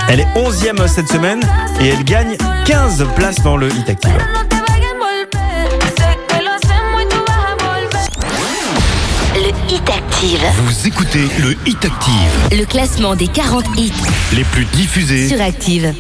Elle 0.09 0.21
est 0.21 0.27
11e 0.35 0.88
cette 0.88 1.07
semaine 1.09 1.41
et 1.81 1.88
elle 1.89 2.03
gagne 2.03 2.38
15 2.65 3.05
places 3.15 3.41
dans 3.43 3.57
le 3.57 3.67
Hit 3.69 3.89
Active. 3.89 4.11
Le 9.35 9.73
Hit 9.73 9.89
Active. 9.89 10.39
Vous 10.63 10.88
écoutez 10.88 11.27
le 11.39 11.55
Hit 11.67 11.85
Active, 11.85 12.57
Le 12.57 12.65
classement 12.65 13.15
des 13.15 13.27
40 13.27 13.65
hits 13.77 13.91
les 14.35 14.43
plus 14.45 14.65
diffusés. 14.65 15.27
sur 15.27 15.41
Active. 15.41 15.93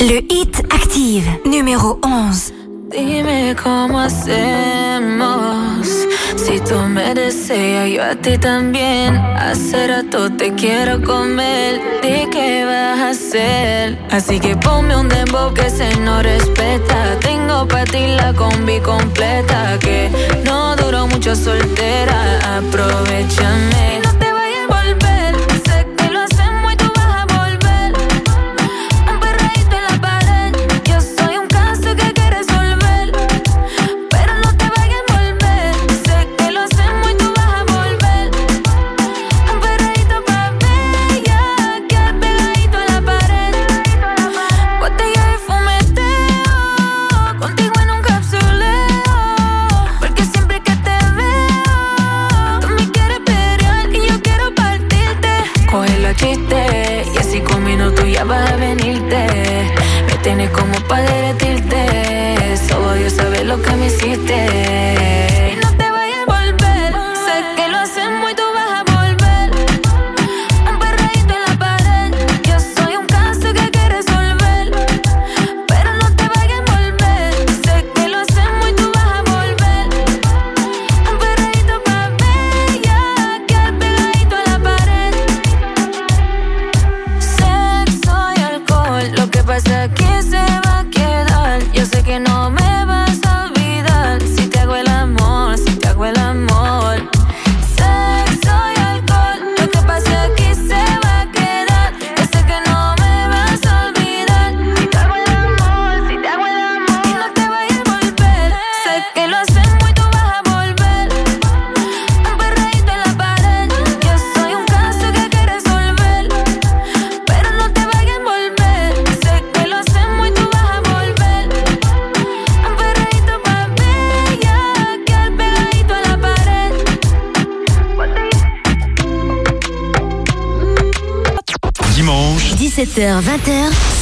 Le 0.00 0.20
Hit 0.32 0.62
Active, 0.70 1.26
numéro 1.46 1.98
11. 2.04 2.52
Dime 2.90 3.54
cómo 3.62 3.98
hacemos. 3.98 5.63
Si 6.54 6.60
tú 6.60 6.78
me 6.88 7.14
deseas, 7.14 7.90
yo 7.90 8.04
a 8.04 8.14
ti 8.14 8.38
también. 8.38 9.16
Hace 9.16 9.88
rato 9.88 10.30
te 10.30 10.54
quiero 10.54 11.02
comer. 11.02 11.80
¿De 12.00 12.28
qué 12.30 12.64
vas 12.64 13.00
a 13.00 13.08
hacer? 13.08 13.98
Así 14.12 14.38
que 14.38 14.54
ponme 14.54 14.94
un 14.94 15.08
dembow 15.08 15.52
que 15.52 15.68
se 15.68 15.96
no 15.96 16.22
respeta. 16.22 17.18
Tengo 17.18 17.66
para 17.66 17.86
ti 17.86 18.06
la 18.06 18.32
combi 18.34 18.78
completa. 18.78 19.76
Que 19.80 20.08
no 20.44 20.76
duró 20.76 21.08
mucho 21.08 21.34
soltera. 21.34 22.58
Aprovechame. 22.58 24.03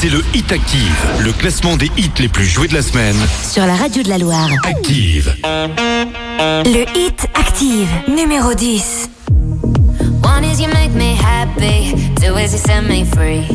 c'est 0.02 0.08
le 0.08 0.24
Hit 0.34 0.50
Active, 0.50 1.06
le 1.20 1.32
classement 1.32 1.76
des 1.76 1.88
hits 1.96 2.10
les 2.18 2.28
plus 2.28 2.44
joués 2.44 2.66
de 2.66 2.74
la 2.74 2.82
semaine. 2.82 3.14
Sur 3.48 3.64
la 3.66 3.76
radio 3.76 4.02
de 4.02 4.08
la 4.08 4.18
Loire. 4.18 4.48
Active. 4.64 5.32
Le 5.44 6.84
Hit 6.98 7.28
Active, 7.34 7.88
numéro 8.08 8.52
10. 8.52 9.10
One 10.24 10.42
is 10.42 10.60
you 10.60 10.66
make 10.74 10.90
me 10.92 11.14
happy, 11.14 11.94
two 12.20 12.36
is 12.36 12.52
you 12.52 12.58
set 12.58 12.82
me 12.82 13.04
free. 13.04 13.46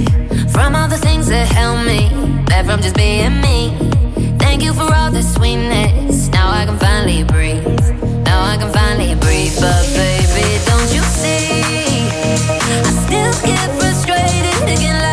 From 0.47 0.73
all 0.73 0.87
the 0.87 0.97
things 0.97 1.27
that 1.27 1.47
help 1.51 1.85
me, 1.85 2.09
left 2.47 2.69
from 2.69 2.81
just 2.81 2.95
being 2.95 3.41
me. 3.41 3.73
Thank 4.39 4.63
you 4.63 4.71
for 4.71 4.83
all 4.83 5.11
the 5.11 5.23
sweetness, 5.23 6.29
now 6.29 6.49
I 6.49 6.65
can 6.65 6.79
finally 6.79 7.25
breathe. 7.25 7.67
Now 8.23 8.41
I 8.41 8.55
can 8.55 8.71
finally 8.71 9.15
breathe, 9.15 9.53
but 9.59 9.83
baby, 9.97 10.63
don't 10.65 10.93
you 10.95 11.03
see? 11.03 12.07
I 12.71 12.91
still 13.03 13.33
get 13.45 13.69
frustrated 13.77 14.63
again. 14.63 15.06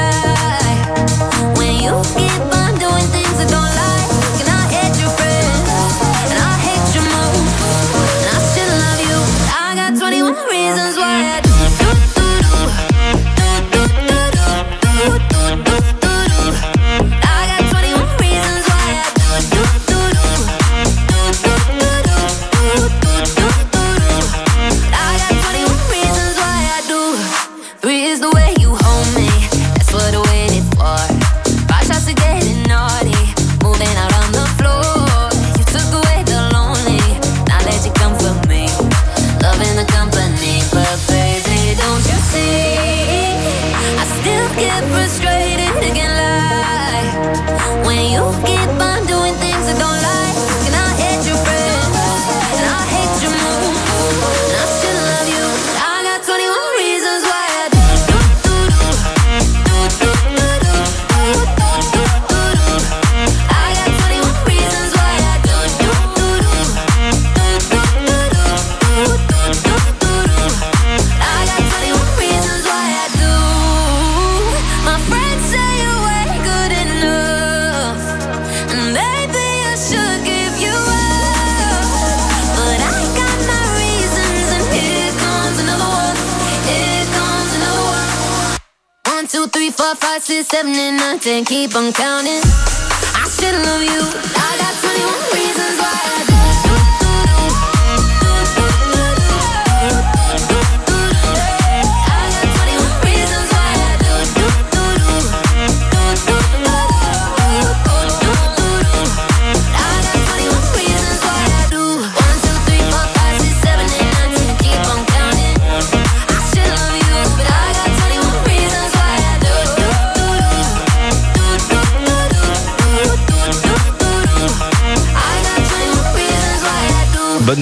and 91.35 91.45
keep 91.45 91.75
on 91.75 91.93
counting. 91.93 92.44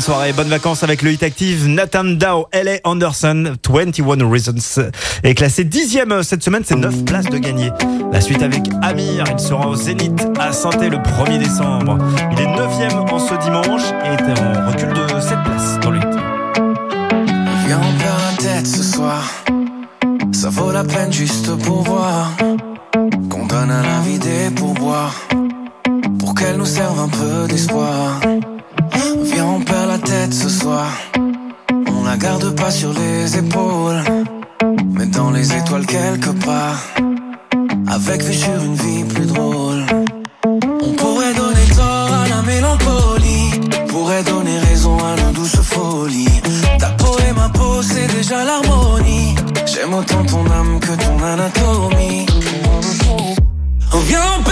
Bonne 0.03 0.15
soirée, 0.15 0.33
bonnes 0.33 0.49
vacances 0.49 0.83
avec 0.83 1.01
le 1.03 1.13
hit 1.13 1.23
active 1.23 1.69
Nathan 1.69 2.03
Dow, 2.03 2.49
L.A. 2.51 2.81
Anderson, 2.83 3.53
21 3.71 4.29
Reasons 4.29 4.83
est 5.23 5.35
classé 5.35 5.63
dixième 5.63 6.11
euh, 6.11 6.23
cette 6.25 6.43
semaine, 6.43 6.65
c'est 6.67 6.75
9 6.75 7.05
places 7.05 7.27
de 7.27 7.39
gagné. 7.39 7.71
La 8.11 8.21
suite 8.21 8.43
avec 8.43 8.63
Amir, 8.83 9.23
il 9.31 9.39
sera 9.39 9.69
au 9.69 9.77
Zénith 9.77 10.27
à 10.41 10.53
Santé 10.53 10.89
le 10.89 10.97
1er 10.97 11.39
décembre. 11.39 11.99
Il 12.33 12.41
est 12.41 12.49
9 12.49 13.13
en 13.13 13.19
ce 13.21 13.35
dimanche 13.45 13.83
et 14.05 14.09
est 14.09 14.41
en 14.41 14.73
recul 14.73 14.89
de 14.89 15.21
7 15.21 15.39
places 15.45 15.79
dans 15.81 15.93
le 15.93 15.99
hit. 15.99 16.17
Viens, 17.67 17.81
on 17.81 17.99
perd 18.03 18.19
la 18.19 18.37
tête 18.43 18.67
ce 18.67 18.83
soir, 18.83 19.23
ça 20.33 20.49
vaut 20.49 20.73
la 20.73 20.83
peine 20.83 21.13
juste 21.13 21.55
pour 21.63 21.82
me. 51.91 52.27
Of 53.93 54.11
your 54.11 54.52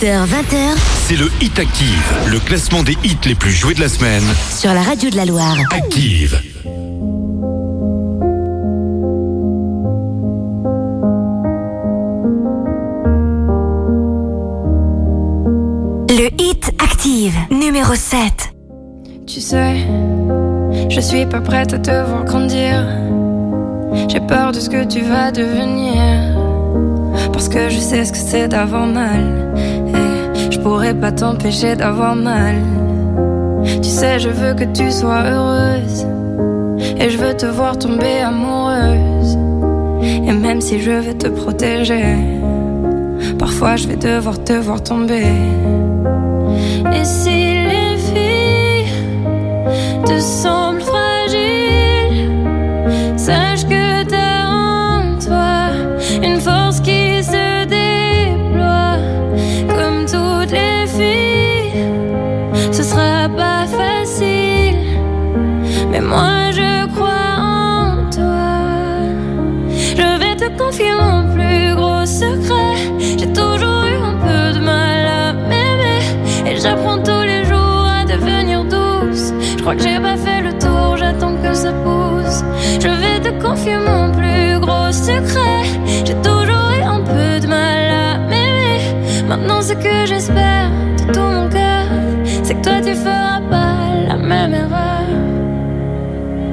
C'est 0.00 1.16
le 1.16 1.30
Hit 1.42 1.58
Active, 1.58 2.14
le 2.26 2.40
classement 2.40 2.82
des 2.82 2.96
hits 3.04 3.18
les 3.26 3.34
plus 3.34 3.50
joués 3.50 3.74
de 3.74 3.82
la 3.82 3.88
semaine. 3.90 4.22
Sur 4.48 4.72
la 4.72 4.80
radio 4.80 5.10
de 5.10 5.16
la 5.16 5.26
Loire. 5.26 5.58
Active. 5.72 6.40
Le 16.08 16.30
Hit 16.40 16.72
Active, 16.82 17.34
numéro 17.50 17.94
7. 17.94 18.54
Tu 19.26 19.42
sais, 19.42 19.86
je 20.88 21.00
suis 21.00 21.26
pas 21.26 21.42
prête 21.42 21.74
à 21.74 21.78
te 21.78 21.90
voir 21.90 22.24
grandir. 22.24 22.86
J'ai 24.08 24.20
peur 24.20 24.52
de 24.52 24.60
ce 24.60 24.70
que 24.70 24.82
tu 24.82 25.02
vas 25.02 25.30
devenir. 25.30 26.38
Parce 27.34 27.50
que 27.50 27.68
je 27.68 27.78
sais 27.78 28.06
ce 28.06 28.12
que 28.12 28.18
c'est 28.18 28.48
d'avoir 28.48 28.86
mal 28.86 29.50
je 30.60 30.64
pourrais 30.64 30.92
pas 30.92 31.10
t'empêcher 31.10 31.74
d'avoir 31.74 32.14
mal. 32.14 32.56
Tu 33.82 33.88
sais, 33.88 34.18
je 34.18 34.28
veux 34.28 34.52
que 34.52 34.64
tu 34.64 34.90
sois 34.92 35.22
heureuse. 35.22 36.06
Et 36.98 37.08
je 37.08 37.16
veux 37.16 37.34
te 37.34 37.46
voir 37.46 37.78
tomber 37.78 38.20
amoureuse. 38.20 39.38
Et 40.02 40.32
même 40.32 40.60
si 40.60 40.78
je 40.80 40.90
vais 40.90 41.14
te 41.14 41.28
protéger, 41.28 42.14
parfois 43.38 43.76
je 43.76 43.88
vais 43.88 43.96
devoir 43.96 44.44
te 44.44 44.52
voir 44.52 44.82
tomber. 44.82 45.32
Et 46.94 47.04
si 47.04 47.54
les 47.70 47.96
filles 47.96 48.92
te 50.04 50.20
sentent 50.20 50.59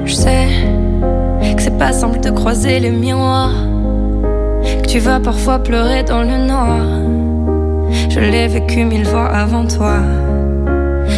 Je 0.04 0.14
sais 0.14 0.46
que 1.56 1.62
c'est 1.62 1.78
pas 1.78 1.92
simple 1.92 2.20
de 2.20 2.30
croiser 2.30 2.80
les 2.80 2.90
miroirs, 2.90 3.54
que 4.82 4.86
tu 4.86 4.98
vas 4.98 5.20
parfois 5.20 5.58
pleurer 5.58 6.02
dans 6.02 6.22
le 6.22 6.36
noir. 6.46 6.80
Je 8.10 8.20
l'ai 8.20 8.46
vécu 8.46 8.84
mille 8.84 9.06
fois 9.06 9.28
avant 9.28 9.66
toi, 9.66 9.96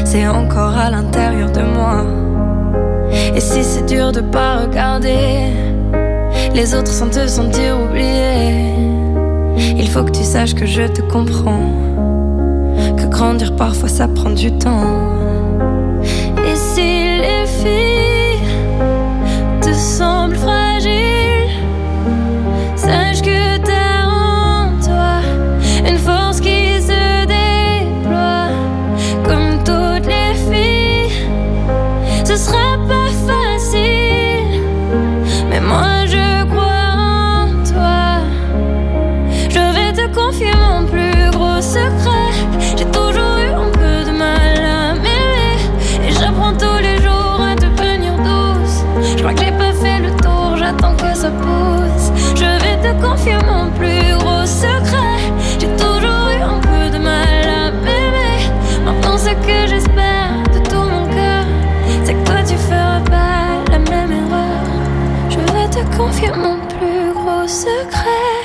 c'est 0.05 0.29
encore 0.29 0.77
à 0.77 0.91
l'intérieur 0.91 1.51
de 1.51 1.63
moi. 1.63 2.05
Et 3.35 3.41
si 3.41 3.65
c'est 3.65 3.87
dur 3.87 4.13
de 4.13 4.21
pas 4.21 4.59
regarder 4.59 5.53
les 6.55 6.75
autres 6.75 6.93
sans 6.93 7.09
te 7.09 7.27
sentir 7.27 7.79
oublié, 7.81 8.75
il 9.77 9.89
faut 9.89 10.05
que 10.05 10.13
tu 10.13 10.23
saches 10.23 10.55
que 10.55 10.67
je 10.67 10.83
te 10.83 11.01
comprends. 11.03 11.73
Que 12.97 13.07
grandir 13.07 13.57
parfois 13.57 13.89
ça 13.89 14.07
prend 14.07 14.31
du 14.31 14.53
temps. 14.53 15.30
Crois 49.33 49.47
que 49.47 49.59
pas 49.59 49.73
fait 49.73 50.01
le 50.01 50.11
tour, 50.23 50.57
j'attends 50.57 50.95
que 50.95 51.15
ça 51.15 51.31
pousse. 51.31 52.11
Je 52.35 52.45
vais 52.45 52.77
te 52.83 53.03
confier 53.03 53.37
mon 53.47 53.71
plus 53.71 54.15
gros 54.19 54.47
secret. 54.47 55.21
J'ai 55.59 55.69
toujours 55.77 56.29
eu 56.31 56.43
un 56.43 56.61
peu 56.61 56.91
de 56.91 57.03
mal 57.03 57.45
à 57.45 57.71
m'aimer. 57.71 58.51
Maintenant, 58.85 59.19
ce 59.19 59.31
que 59.31 59.67
j'espère 59.69 60.43
de 60.53 60.59
tout 60.69 60.77
mon 60.77 61.07
cœur, 61.07 61.45
c'est 62.05 62.15
que 62.15 62.25
toi 62.25 62.43
tu 62.47 62.57
feras 62.57 63.01
pas 63.01 63.71
la 63.71 63.79
même 63.79 64.13
erreur. 64.13 64.65
Je 65.29 65.39
vais 65.39 65.69
te 65.69 65.97
confier 65.97 66.31
mon 66.33 66.57
plus 66.79 67.13
gros 67.15 67.47
secret. 67.47 68.40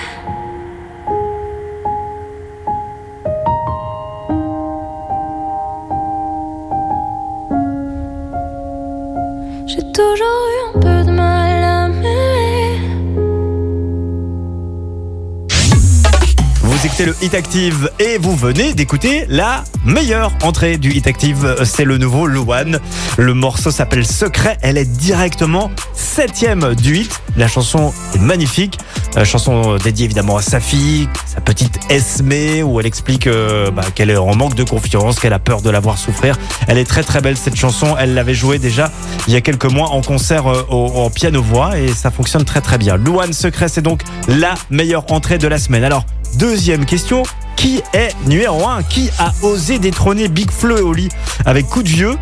Le 17.03 17.15
Hit 17.21 17.33
Active 17.35 17.89
et 17.99 18.17
vous 18.17 18.35
venez 18.35 18.73
d'écouter 18.73 19.25
la 19.27 19.63
meilleure 19.83 20.31
entrée 20.43 20.77
du 20.77 20.91
Hit 20.91 21.07
Active. 21.07 21.57
C'est 21.65 21.83
le 21.83 21.97
nouveau 21.97 22.25
Luan. 22.25 22.79
Le 23.17 23.33
morceau 23.33 23.69
s'appelle 23.69 24.05
Secret. 24.05 24.57
Elle 24.61 24.77
est 24.77 24.85
directement 24.85 25.71
septième 25.93 26.73
du 26.75 26.97
hit. 26.97 27.21
La 27.35 27.47
chanson 27.47 27.93
est 28.13 28.19
magnifique. 28.19 28.77
Euh, 29.17 29.25
chanson 29.25 29.75
dédiée 29.77 30.05
évidemment 30.05 30.37
à 30.37 30.41
sa 30.41 30.59
fille, 30.59 31.07
sa 31.25 31.41
petite 31.41 31.79
Esme, 31.89 32.31
où 32.63 32.79
elle 32.79 32.85
explique 32.85 33.27
euh, 33.27 33.71
bah, 33.71 33.83
qu'elle 33.93 34.09
est 34.09 34.17
en 34.17 34.35
manque 34.35 34.55
de 34.55 34.63
confiance, 34.63 35.19
qu'elle 35.19 35.33
a 35.33 35.39
peur 35.39 35.61
de 35.61 35.69
la 35.69 35.79
voir 35.79 35.97
souffrir. 35.97 36.37
Elle 36.67 36.77
est 36.77 36.85
très 36.85 37.03
très 37.03 37.19
belle 37.21 37.35
cette 37.37 37.55
chanson. 37.55 37.95
Elle 37.99 38.13
l'avait 38.13 38.33
jouée 38.33 38.57
déjà 38.59 38.91
il 39.27 39.33
y 39.33 39.37
a 39.37 39.41
quelques 39.41 39.65
mois 39.71 39.89
en 39.89 40.01
concert 40.01 40.47
euh, 40.47 40.65
au- 40.69 40.91
en 41.05 41.09
piano-voix 41.09 41.77
et 41.77 41.89
ça 41.89 42.09
fonctionne 42.11 42.45
très 42.45 42.61
très 42.61 42.77
bien. 42.77 42.95
Luan 42.97 43.33
Secret, 43.33 43.67
c'est 43.67 43.81
donc 43.81 44.01
la 44.27 44.53
meilleure 44.69 45.11
entrée 45.11 45.37
de 45.37 45.47
la 45.47 45.57
semaine. 45.57 45.83
Alors, 45.83 46.05
deuxième 46.37 46.85
question. 46.85 47.23
Qui 47.55 47.81
est 47.93 48.09
numéro 48.27 48.67
1 48.67 48.83
Qui 48.83 49.09
a 49.17 49.33
osé 49.41 49.79
détrôner 49.79 50.27
Big 50.27 50.51
Fleu 50.51 50.83
au 50.83 50.93
lit 50.93 51.09
avec 51.45 51.67
coup 51.67 51.83
de 51.83 51.89
vieux? 51.89 52.15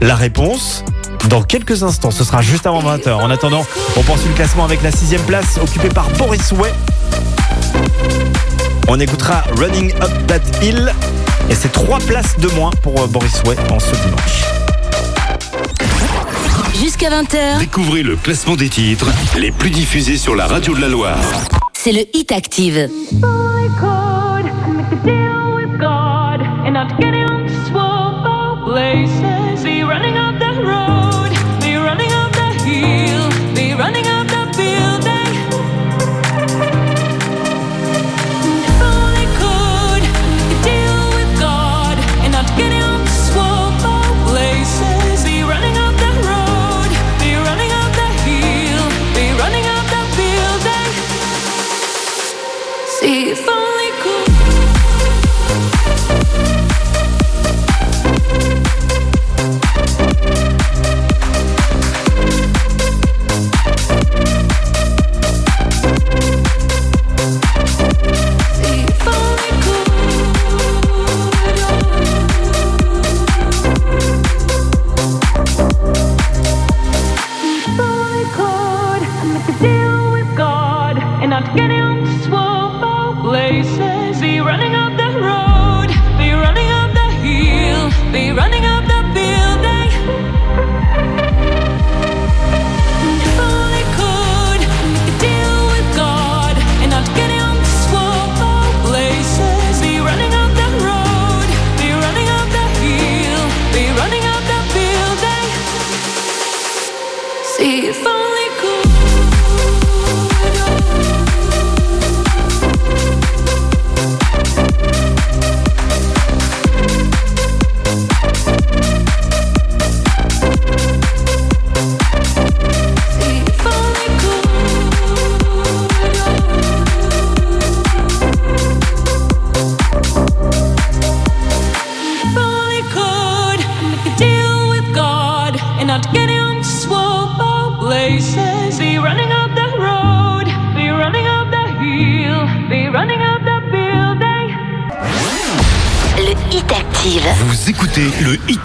La 0.00 0.14
réponse 0.14 0.84
dans 1.28 1.42
quelques 1.42 1.82
instants, 1.82 2.10
ce 2.10 2.24
sera 2.24 2.40
juste 2.40 2.66
avant 2.66 2.82
20h. 2.82 3.12
En 3.12 3.30
attendant, 3.30 3.64
on 3.96 4.02
poursuit 4.02 4.28
le 4.28 4.34
classement 4.34 4.64
avec 4.64 4.82
la 4.82 4.90
sixième 4.90 5.22
place 5.22 5.58
occupée 5.62 5.90
par 5.90 6.08
Boris 6.10 6.52
Way. 6.52 6.72
On 8.88 8.98
écoutera 8.98 9.44
Running 9.56 9.92
Up 10.02 10.10
That 10.26 10.64
Hill 10.64 10.92
et 11.50 11.54
c'est 11.54 11.72
trois 11.72 11.98
places 11.98 12.38
de 12.38 12.48
moins 12.50 12.70
pour 12.82 12.98
euh, 13.00 13.06
Boris 13.06 13.42
Way 13.44 13.56
en 13.70 13.78
ce 13.78 13.90
dimanche. 13.90 14.44
Jusqu'à 16.80 17.10
20h, 17.10 17.58
Découvrez 17.58 18.02
le 18.02 18.16
classement 18.16 18.56
des 18.56 18.68
titres 18.68 19.06
les 19.36 19.52
plus 19.52 19.70
diffusés 19.70 20.16
sur 20.16 20.34
la 20.34 20.46
radio 20.46 20.74
de 20.74 20.80
la 20.80 20.88
Loire. 20.88 21.18
C'est 21.82 21.92
le 21.92 22.04
Hit 22.12 22.30
Active. 22.30 22.90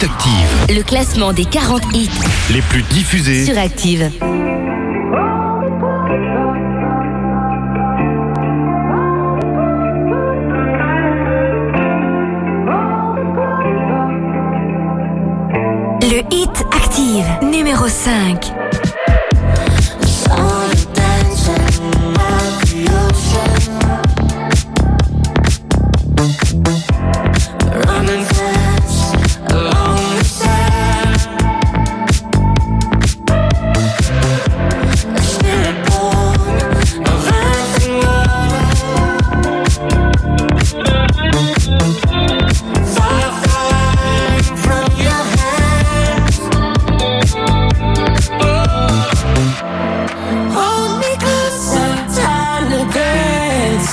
Active, 0.02 0.76
Le 0.76 0.82
classement 0.82 1.32
des 1.32 1.46
40 1.46 1.82
hits 1.94 2.10
les 2.50 2.60
plus 2.60 2.82
diffusés 2.82 3.46
sur 3.46 3.56
Active. 3.56 4.10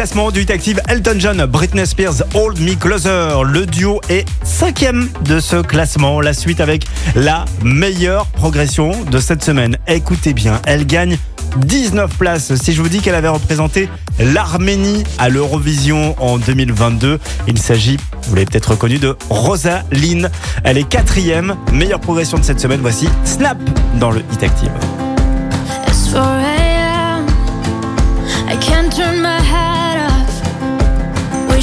Classement 0.01 0.31
du 0.31 0.41
Hit 0.41 0.51
Active 0.51 0.81
Elton 0.89 1.17
John, 1.19 1.45
Britney 1.45 1.87
Spears, 1.87 2.23
Hold 2.33 2.59
Me 2.59 2.75
Closer. 2.75 3.43
Le 3.45 3.67
duo 3.67 4.01
est 4.09 4.27
cinquième 4.45 5.11
de 5.27 5.41
ce 5.41 5.57
classement. 5.57 6.23
La 6.23 6.33
suite 6.33 6.63
avec 6.63 6.87
la 7.15 7.45
meilleure 7.63 8.25
progression 8.25 8.93
de 9.05 9.19
cette 9.19 9.45
semaine. 9.45 9.77
Écoutez 9.87 10.33
bien, 10.33 10.59
elle 10.65 10.87
gagne 10.87 11.19
19 11.59 12.17
places. 12.17 12.55
Si 12.55 12.73
je 12.73 12.81
vous 12.81 12.89
dis 12.89 13.01
qu'elle 13.01 13.15
avait 13.15 13.29
représenté 13.29 13.91
l'Arménie 14.19 15.05
à 15.19 15.29
l'Eurovision 15.29 16.17
en 16.19 16.39
2022, 16.39 17.21
il 17.47 17.59
s'agit, 17.59 17.99
vous 18.23 18.37
l'avez 18.37 18.47
peut-être 18.47 18.71
reconnu, 18.71 18.97
de 18.97 19.19
Rosaline. 19.29 20.31
Elle 20.65 20.79
est 20.79 20.89
quatrième, 20.89 21.57
meilleure 21.75 22.01
progression 22.01 22.39
de 22.39 22.45
cette 22.45 22.61
semaine. 22.61 22.81
Voici 22.81 23.07
Snap 23.27 23.59
dans 23.99 24.11
le 24.11 24.23
Hit 24.33 24.45
Active. 24.45 24.73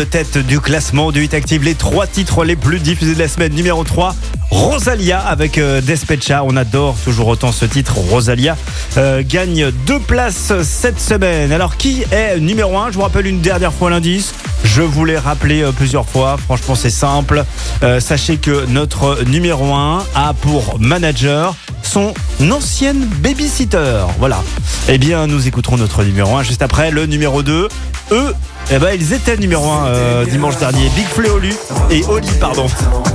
de 0.00 0.04
tête 0.04 0.38
du 0.38 0.60
classement 0.60 1.12
du 1.12 1.24
Hit 1.24 1.34
Active. 1.34 1.62
Les 1.62 1.74
trois 1.74 2.06
titres 2.06 2.42
les 2.44 2.56
plus 2.56 2.78
diffusés 2.78 3.12
de 3.12 3.18
la 3.18 3.28
semaine. 3.28 3.52
Numéro 3.52 3.84
3, 3.84 4.14
Rosalia 4.50 5.18
avec 5.20 5.58
euh, 5.58 5.82
Despecha. 5.82 6.42
On 6.42 6.56
adore 6.56 6.96
toujours 7.04 7.28
autant 7.28 7.52
ce 7.52 7.66
titre. 7.66 7.98
Rosalia 7.98 8.56
euh, 8.96 9.22
gagne 9.26 9.70
deux 9.86 10.00
places 10.00 10.54
cette 10.62 10.98
semaine. 10.98 11.52
Alors, 11.52 11.76
qui 11.76 12.02
est 12.12 12.38
numéro 12.38 12.78
1 12.78 12.92
Je 12.92 12.96
vous 12.96 13.02
rappelle 13.02 13.26
une 13.26 13.42
dernière 13.42 13.74
fois 13.74 13.90
l'indice. 13.90 14.32
Je 14.64 14.82
vous 14.82 15.04
l'ai 15.04 15.18
rappelé 15.18 15.62
euh, 15.62 15.72
plusieurs 15.72 16.08
fois, 16.08 16.36
franchement 16.36 16.74
c'est 16.74 16.90
simple. 16.90 17.44
Euh, 17.82 18.00
sachez 18.00 18.36
que 18.36 18.66
notre 18.66 19.24
numéro 19.24 19.74
1 19.74 20.04
a 20.14 20.34
pour 20.34 20.78
manager 20.78 21.54
son 21.82 22.14
ancienne 22.50 23.04
babysitter. 23.20 24.04
Voilà. 24.18 24.42
Eh 24.88 24.98
bien, 24.98 25.26
nous 25.26 25.48
écouterons 25.48 25.76
notre 25.76 26.04
numéro 26.04 26.36
1 26.36 26.42
juste 26.42 26.62
après. 26.62 26.90
Le 26.90 27.06
numéro 27.06 27.42
2, 27.42 27.68
eux, 28.12 28.34
eh 28.70 28.78
ben, 28.78 28.90
ils 28.94 29.12
étaient 29.12 29.36
numéro 29.36 29.68
1 29.70 29.86
euh, 29.86 30.24
dimanche 30.24 30.56
dernier. 30.58 30.88
Big 30.94 31.06
Flo 31.06 31.24
et 31.24 31.30
Oli, 31.30 31.56
et 31.90 32.04
Oli 32.08 32.28
pardon. 32.40 32.66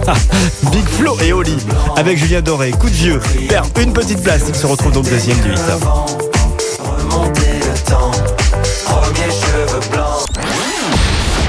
Big 0.72 0.86
Flo 0.86 1.18
et 1.22 1.32
Oli, 1.32 1.56
avec 1.96 2.18
Julien 2.18 2.42
Doré. 2.42 2.72
Coup 2.72 2.90
de 2.90 2.96
vieux, 2.96 3.20
perd 3.48 3.68
une 3.80 3.94
petite 3.94 4.22
place. 4.22 4.44
Ils 4.50 4.56
se 4.56 4.66
retrouvent 4.66 4.94
donc 4.94 5.10
deuxième 5.10 5.40
du 5.40 5.50
8. 5.50 5.60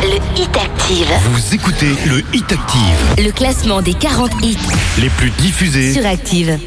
le 0.06 0.40
Hit 0.40 0.56
Active. 0.56 1.12
Vous 1.30 1.54
écoutez 1.54 1.96
le 2.06 2.22
Hit 2.32 2.52
Active. 2.52 3.24
Le 3.24 3.32
classement 3.32 3.82
des 3.82 3.94
40 3.94 4.30
hits 4.42 4.56
les 5.00 5.10
plus 5.10 5.30
diffusés 5.30 5.92
sur 5.92 6.06
Active. 6.06 6.58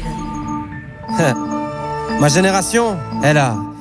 Ma 2.20 2.28
génération, 2.28 2.98
elle 3.22 3.38
a 3.38 3.56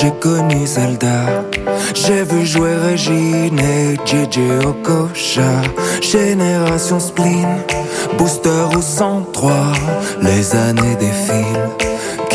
J'ai 0.00 0.12
connu 0.20 0.66
Zelda. 0.66 1.44
J'ai 1.94 2.22
vu 2.22 2.46
jouer 2.46 2.74
Régine 2.76 3.58
et 3.58 3.96
JJ 4.06 4.64
Okocha. 4.64 5.62
Génération 6.00 7.00
spleen, 7.00 7.48
booster 8.16 8.64
ou 8.76 8.82
103. 8.82 9.72
Les 10.22 10.54
années 10.54 10.96
défilent, 11.00 11.87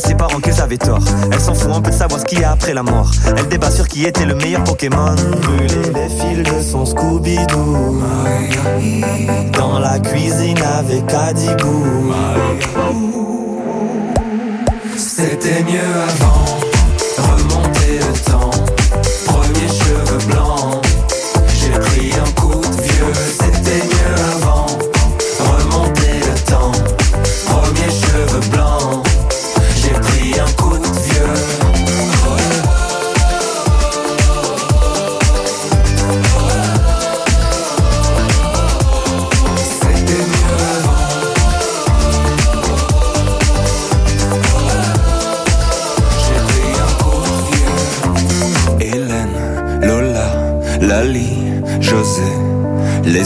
ses 0.00 0.14
parents 0.14 0.40
qu'ils 0.40 0.60
avaient 0.60 0.78
tort. 0.78 1.02
Elle 1.32 1.40
s'en 1.40 1.54
fout 1.54 1.72
un 1.72 1.80
peu 1.80 1.90
de 1.90 1.94
savoir 1.94 2.20
ce 2.20 2.24
qu'il 2.24 2.40
y 2.40 2.44
a 2.44 2.52
après 2.52 2.74
la 2.74 2.82
mort. 2.82 3.10
Elle 3.26 3.48
débat 3.48 3.70
sur 3.70 3.88
qui 3.88 4.04
était 4.04 4.26
le 4.26 4.34
meilleur 4.34 4.64
Pokémon. 4.64 5.14
Brûler 5.42 5.92
les 5.94 6.08
fils 6.08 6.42
de 6.42 6.62
son 6.62 6.84
Scooby-Doo. 6.84 8.02
Dans 9.52 9.78
la 9.78 9.98
cuisine 9.98 10.58
avec 10.78 11.12
Adibou. 11.12 12.12
C'était 14.96 15.62
mieux 15.64 15.80
avant, 16.08 16.57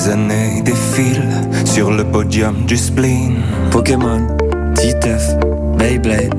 Les 0.03 0.09
années 0.09 0.62
défilent 0.62 1.31
sur 1.65 1.93
le 1.93 2.03
podium 2.03 2.65
du 2.66 2.77
spleen. 2.77 3.37
Pokémon, 3.70 4.27
Titeuf, 4.74 5.23
Beyblade, 5.79 6.35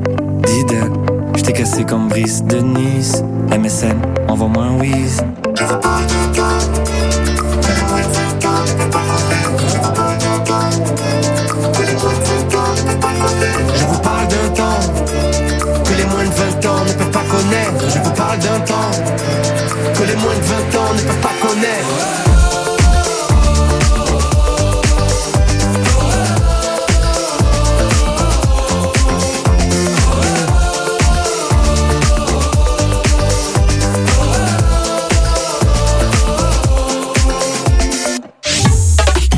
Diddle. 0.45 0.91
J't'ai 1.37 1.53
cassé 1.53 1.85
comme 1.85 2.09
Brice 2.09 2.43
de 2.43 2.57
Nice. 2.57 3.23
MSN, 3.57 3.95
envoie-moi 4.27 4.65
un 4.65 4.79
whiz. 4.81 5.21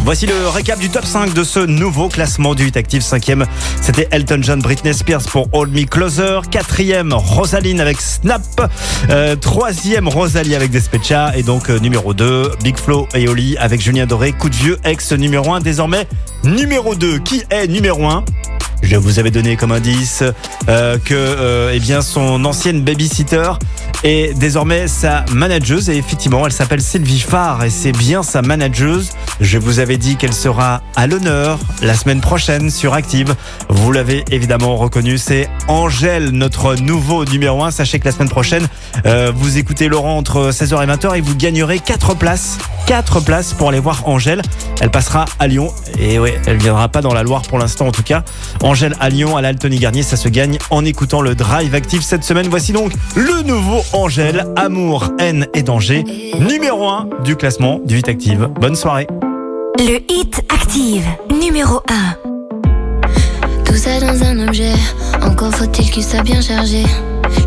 Voici 0.06 0.28
le 0.28 0.48
récap 0.50 0.78
du 0.78 0.92
top 0.92 1.04
5 1.04 1.34
de 1.34 1.44
ce 1.44 1.60
nouveau 1.60 2.10
classement 2.10 2.54
du 2.54 2.66
8 2.66 2.78
Active. 2.78 3.02
Cinquième, 3.02 3.44
c'était 3.82 4.08
Elton 4.12 4.38
John, 4.40 4.62
Britney 4.62 4.94
Spears 4.94 5.24
pour 5.24 5.50
Hold 5.52 5.74
Me 5.74 5.86
Closer. 5.86 6.42
Quatrième, 6.52 7.12
Rosaline 7.12 7.82
avec 7.82 8.00
Snap. 8.00 8.44
Euh, 9.10 9.36
troisième, 9.36 10.08
Rosalie 10.08 10.54
avec 10.54 10.70
Despecha. 10.70 11.36
Et 11.36 11.42
donc 11.42 11.72
euh, 11.72 11.80
numéro 11.80 12.14
2, 12.14 12.52
Big 12.64 12.78
Flo 12.78 13.08
et 13.16 13.28
Oli 13.28 13.58
avec 13.58 13.82
Julien 13.82 14.06
Doré. 14.06 14.32
Coup 14.32 14.50
de 14.50 14.56
vieux, 14.56 14.78
ex 14.84 15.12
numéro 15.14 15.52
1. 15.52 15.62
Désormais, 15.62 16.08
numéro 16.44 16.94
2. 16.94 17.18
Qui 17.18 17.42
est 17.50 17.66
numéro 17.66 18.06
1 18.06 18.24
je 18.86 18.98
vous 18.98 19.20
avais 19.20 19.32
donné 19.32 19.56
comme 19.58 19.72
indice 19.72 20.24
euh, 20.70 20.98
que 21.04 21.14
euh, 21.14 21.72
eh 21.74 21.80
bien 21.80 22.02
son 22.02 22.46
ancienne 22.46 22.82
babysitter 22.82 23.52
est 24.04 24.38
désormais 24.38 24.88
sa 24.88 25.26
manageuse 25.32 25.90
et 25.90 25.98
effectivement 25.98 26.46
elle 26.46 26.52
s'appelle 26.52 26.82
Sylvie 26.82 27.20
Farr 27.20 27.64
et 27.64 27.70
c'est 27.70 27.92
bien 27.92 28.22
sa 28.22 28.42
manageuse. 28.42 29.10
Je 29.42 29.58
vous 29.58 29.80
avais 29.80 29.98
dit 29.98 30.16
qu'elle 30.16 30.34
sera 30.34 30.82
à 30.96 31.08
l'honneur 31.08 31.60
la 31.82 31.96
semaine 31.96 32.22
prochaine 32.22 32.70
sur 32.70 32.94
Active. 32.94 33.36
Vous 33.70 33.92
l'avez 33.92 34.24
évidemment 34.32 34.76
reconnu, 34.78 35.18
c'est 35.18 35.50
Angèle, 35.68 36.30
notre 36.30 36.76
nouveau 36.76 37.26
numéro 37.26 37.64
1. 37.64 37.72
Sachez 37.72 38.00
que 38.00 38.06
la 38.06 38.12
semaine 38.12 38.30
prochaine, 38.30 38.68
euh, 39.06 39.32
vous 39.36 39.58
écoutez 39.58 39.88
Laurent 39.88 40.18
entre 40.18 40.52
16h 40.52 40.84
et 40.84 40.88
20h 40.88 41.18
et 41.18 41.22
vous 41.22 41.36
gagnerez 41.36 41.80
4 41.80 42.16
places. 42.16 42.60
4 42.86 43.20
places 43.22 43.54
pour 43.54 43.70
aller 43.70 43.80
voir 43.80 44.08
Angèle. 44.08 44.42
Elle 44.80 44.92
passera 44.92 45.26
à 45.40 45.48
Lyon 45.48 45.74
et 46.00 46.20
ouais, 46.20 46.40
elle 46.46 46.58
viendra 46.58 46.88
pas 46.88 47.02
dans 47.02 47.14
la 47.14 47.24
Loire 47.24 47.42
pour 47.42 47.58
l'instant 47.58 47.88
en 47.88 47.92
tout 47.92 48.04
cas. 48.04 48.24
À 49.00 49.10
Lyon, 49.10 49.38
à 49.38 49.42
l'Altony 49.42 49.78
Garnier, 49.78 50.04
ça 50.04 50.18
se 50.18 50.28
gagne 50.28 50.58
en 50.70 50.84
écoutant 50.84 51.22
le 51.22 51.34
Drive 51.34 51.74
Active 51.74 52.02
cette 52.02 52.26
semaine. 52.26 52.48
Voici 52.50 52.74
donc 52.74 52.92
le 53.16 53.42
nouveau 53.44 53.82
Angèle, 53.94 54.46
Amour, 54.58 55.12
haine 55.18 55.48
et 55.54 55.64
danger, 55.64 56.04
numéro 56.40 56.90
1 56.90 57.10
du 57.24 57.38
classement 57.38 57.80
du 57.86 57.96
8 57.96 58.10
Active. 58.10 58.50
Bonne 58.60 58.76
soirée. 58.76 59.08
Le 59.80 60.00
hit 60.12 60.42
active, 60.50 61.06
numéro 61.42 61.82
1. 61.90 63.04
Tout 63.64 63.76
ça 63.76 64.00
dans 64.02 64.24
un 64.24 64.46
objet, 64.46 64.74
encore 65.22 65.56
faut-il 65.56 65.90
qu'il 65.90 66.04
soit 66.04 66.24
bien 66.24 66.42
chargé. 66.42 66.84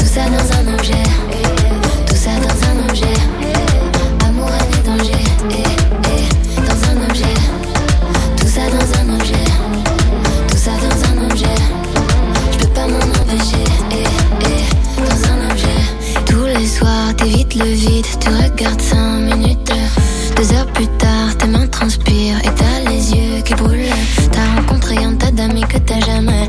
Tout 0.00 0.06
ça 0.06 0.22
dans 0.24 0.56
un 0.58 0.74
objet, 0.74 1.02
tout 2.06 2.16
ça 2.16 2.30
dans 2.40 2.58
un 2.68 2.88
objet. 2.88 3.14
Amour, 4.26 4.50
et 4.50 4.86
danger, 4.88 5.24
eh, 5.50 5.62
eh, 6.04 6.60
dans 6.66 6.80
un 6.90 7.08
objet. 7.08 7.34
Tout 8.36 8.48
ça 8.48 8.62
dans 8.70 8.88
un 9.00 9.14
objet, 9.14 9.44
tout 10.48 10.56
ça 10.56 10.72
dans 10.72 10.98
un 11.10 11.30
objet. 11.30 11.58
Je 12.50 12.58
peux 12.58 12.72
pas 12.72 12.88
m'en 12.88 12.96
empêcher, 12.98 13.64
eh, 13.92 15.00
dans 15.00 15.20
un 15.32 15.50
objet. 15.52 16.24
Tous 16.26 16.46
les 16.46 16.66
soirs, 16.66 17.14
t'évites 17.16 17.54
le 17.54 17.66
vide, 17.66 18.06
tu 18.18 18.28
regardes 18.28 18.80
5 18.80 19.20
minutes. 19.20 19.72
Deux 20.36 20.52
heures 20.54 20.66
plus 20.72 20.88
tard, 20.98 21.36
tes 21.38 21.46
mains 21.46 21.66
transpirent 21.66 22.38
et 22.42 22.50
t'as 22.56 22.90
les 22.90 23.12
yeux 23.12 23.42
qui 23.44 23.54
brûlent. 23.54 23.94
T'as 24.32 24.60
rencontré 24.60 24.96
un 25.04 25.14
tas 25.14 25.30
d'amis 25.30 25.64
que 25.68 25.78
t'as 25.78 26.00
jamais, 26.00 26.48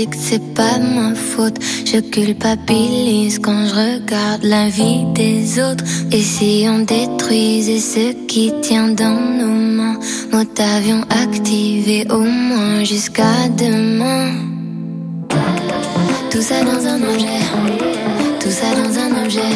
addict, 0.00 0.14
c'est 0.18 0.54
pas 0.54 0.78
ma 0.78 1.14
faute. 1.14 1.56
Je 1.84 1.98
culpabilise 2.00 3.38
quand 3.38 3.66
je 3.66 3.74
regarde 3.74 4.44
la 4.44 4.68
vie 4.68 5.04
des 5.14 5.60
autres. 5.60 5.84
Et 6.12 6.22
si 6.22 6.66
on 6.68 6.80
détruisait 6.80 7.78
ce 7.78 8.12
qui 8.26 8.52
tient 8.62 8.88
dans 8.88 9.20
nos 9.38 9.46
mains, 9.46 9.98
mode 10.32 10.48
avion 10.58 11.02
activé 11.10 12.06
au 12.10 12.20
moins 12.20 12.84
jusqu'à 12.84 13.48
demain. 13.56 14.32
Tout 16.30 16.42
ça 16.42 16.62
dans 16.62 16.86
un 16.86 17.02
objet, 17.02 17.40
tout 18.40 18.50
ça 18.50 18.68
dans 18.74 18.98
un 18.98 19.24
objet. 19.24 19.52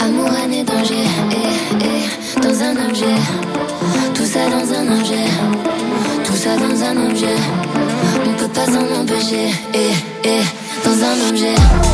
Amour, 0.00 0.30
et 0.52 0.64
danger, 0.64 1.06
eh, 1.30 1.84
eh, 1.84 2.40
dans 2.40 2.62
un 2.62 2.88
objet. 2.88 3.18
Tout 4.14 4.24
ça 4.24 4.48
dans 4.48 4.72
un 4.72 4.98
objet, 4.98 5.26
tout 6.24 6.36
ça 6.36 6.56
dans 6.56 6.82
un 6.82 7.10
objet. 7.10 7.73
Pas 8.54 8.66
s'en 8.66 9.00
empêcher, 9.00 9.50
eh, 9.74 9.92
eh, 10.24 10.42
dans 10.84 10.92
un 10.92 11.28
objet. 11.28 11.93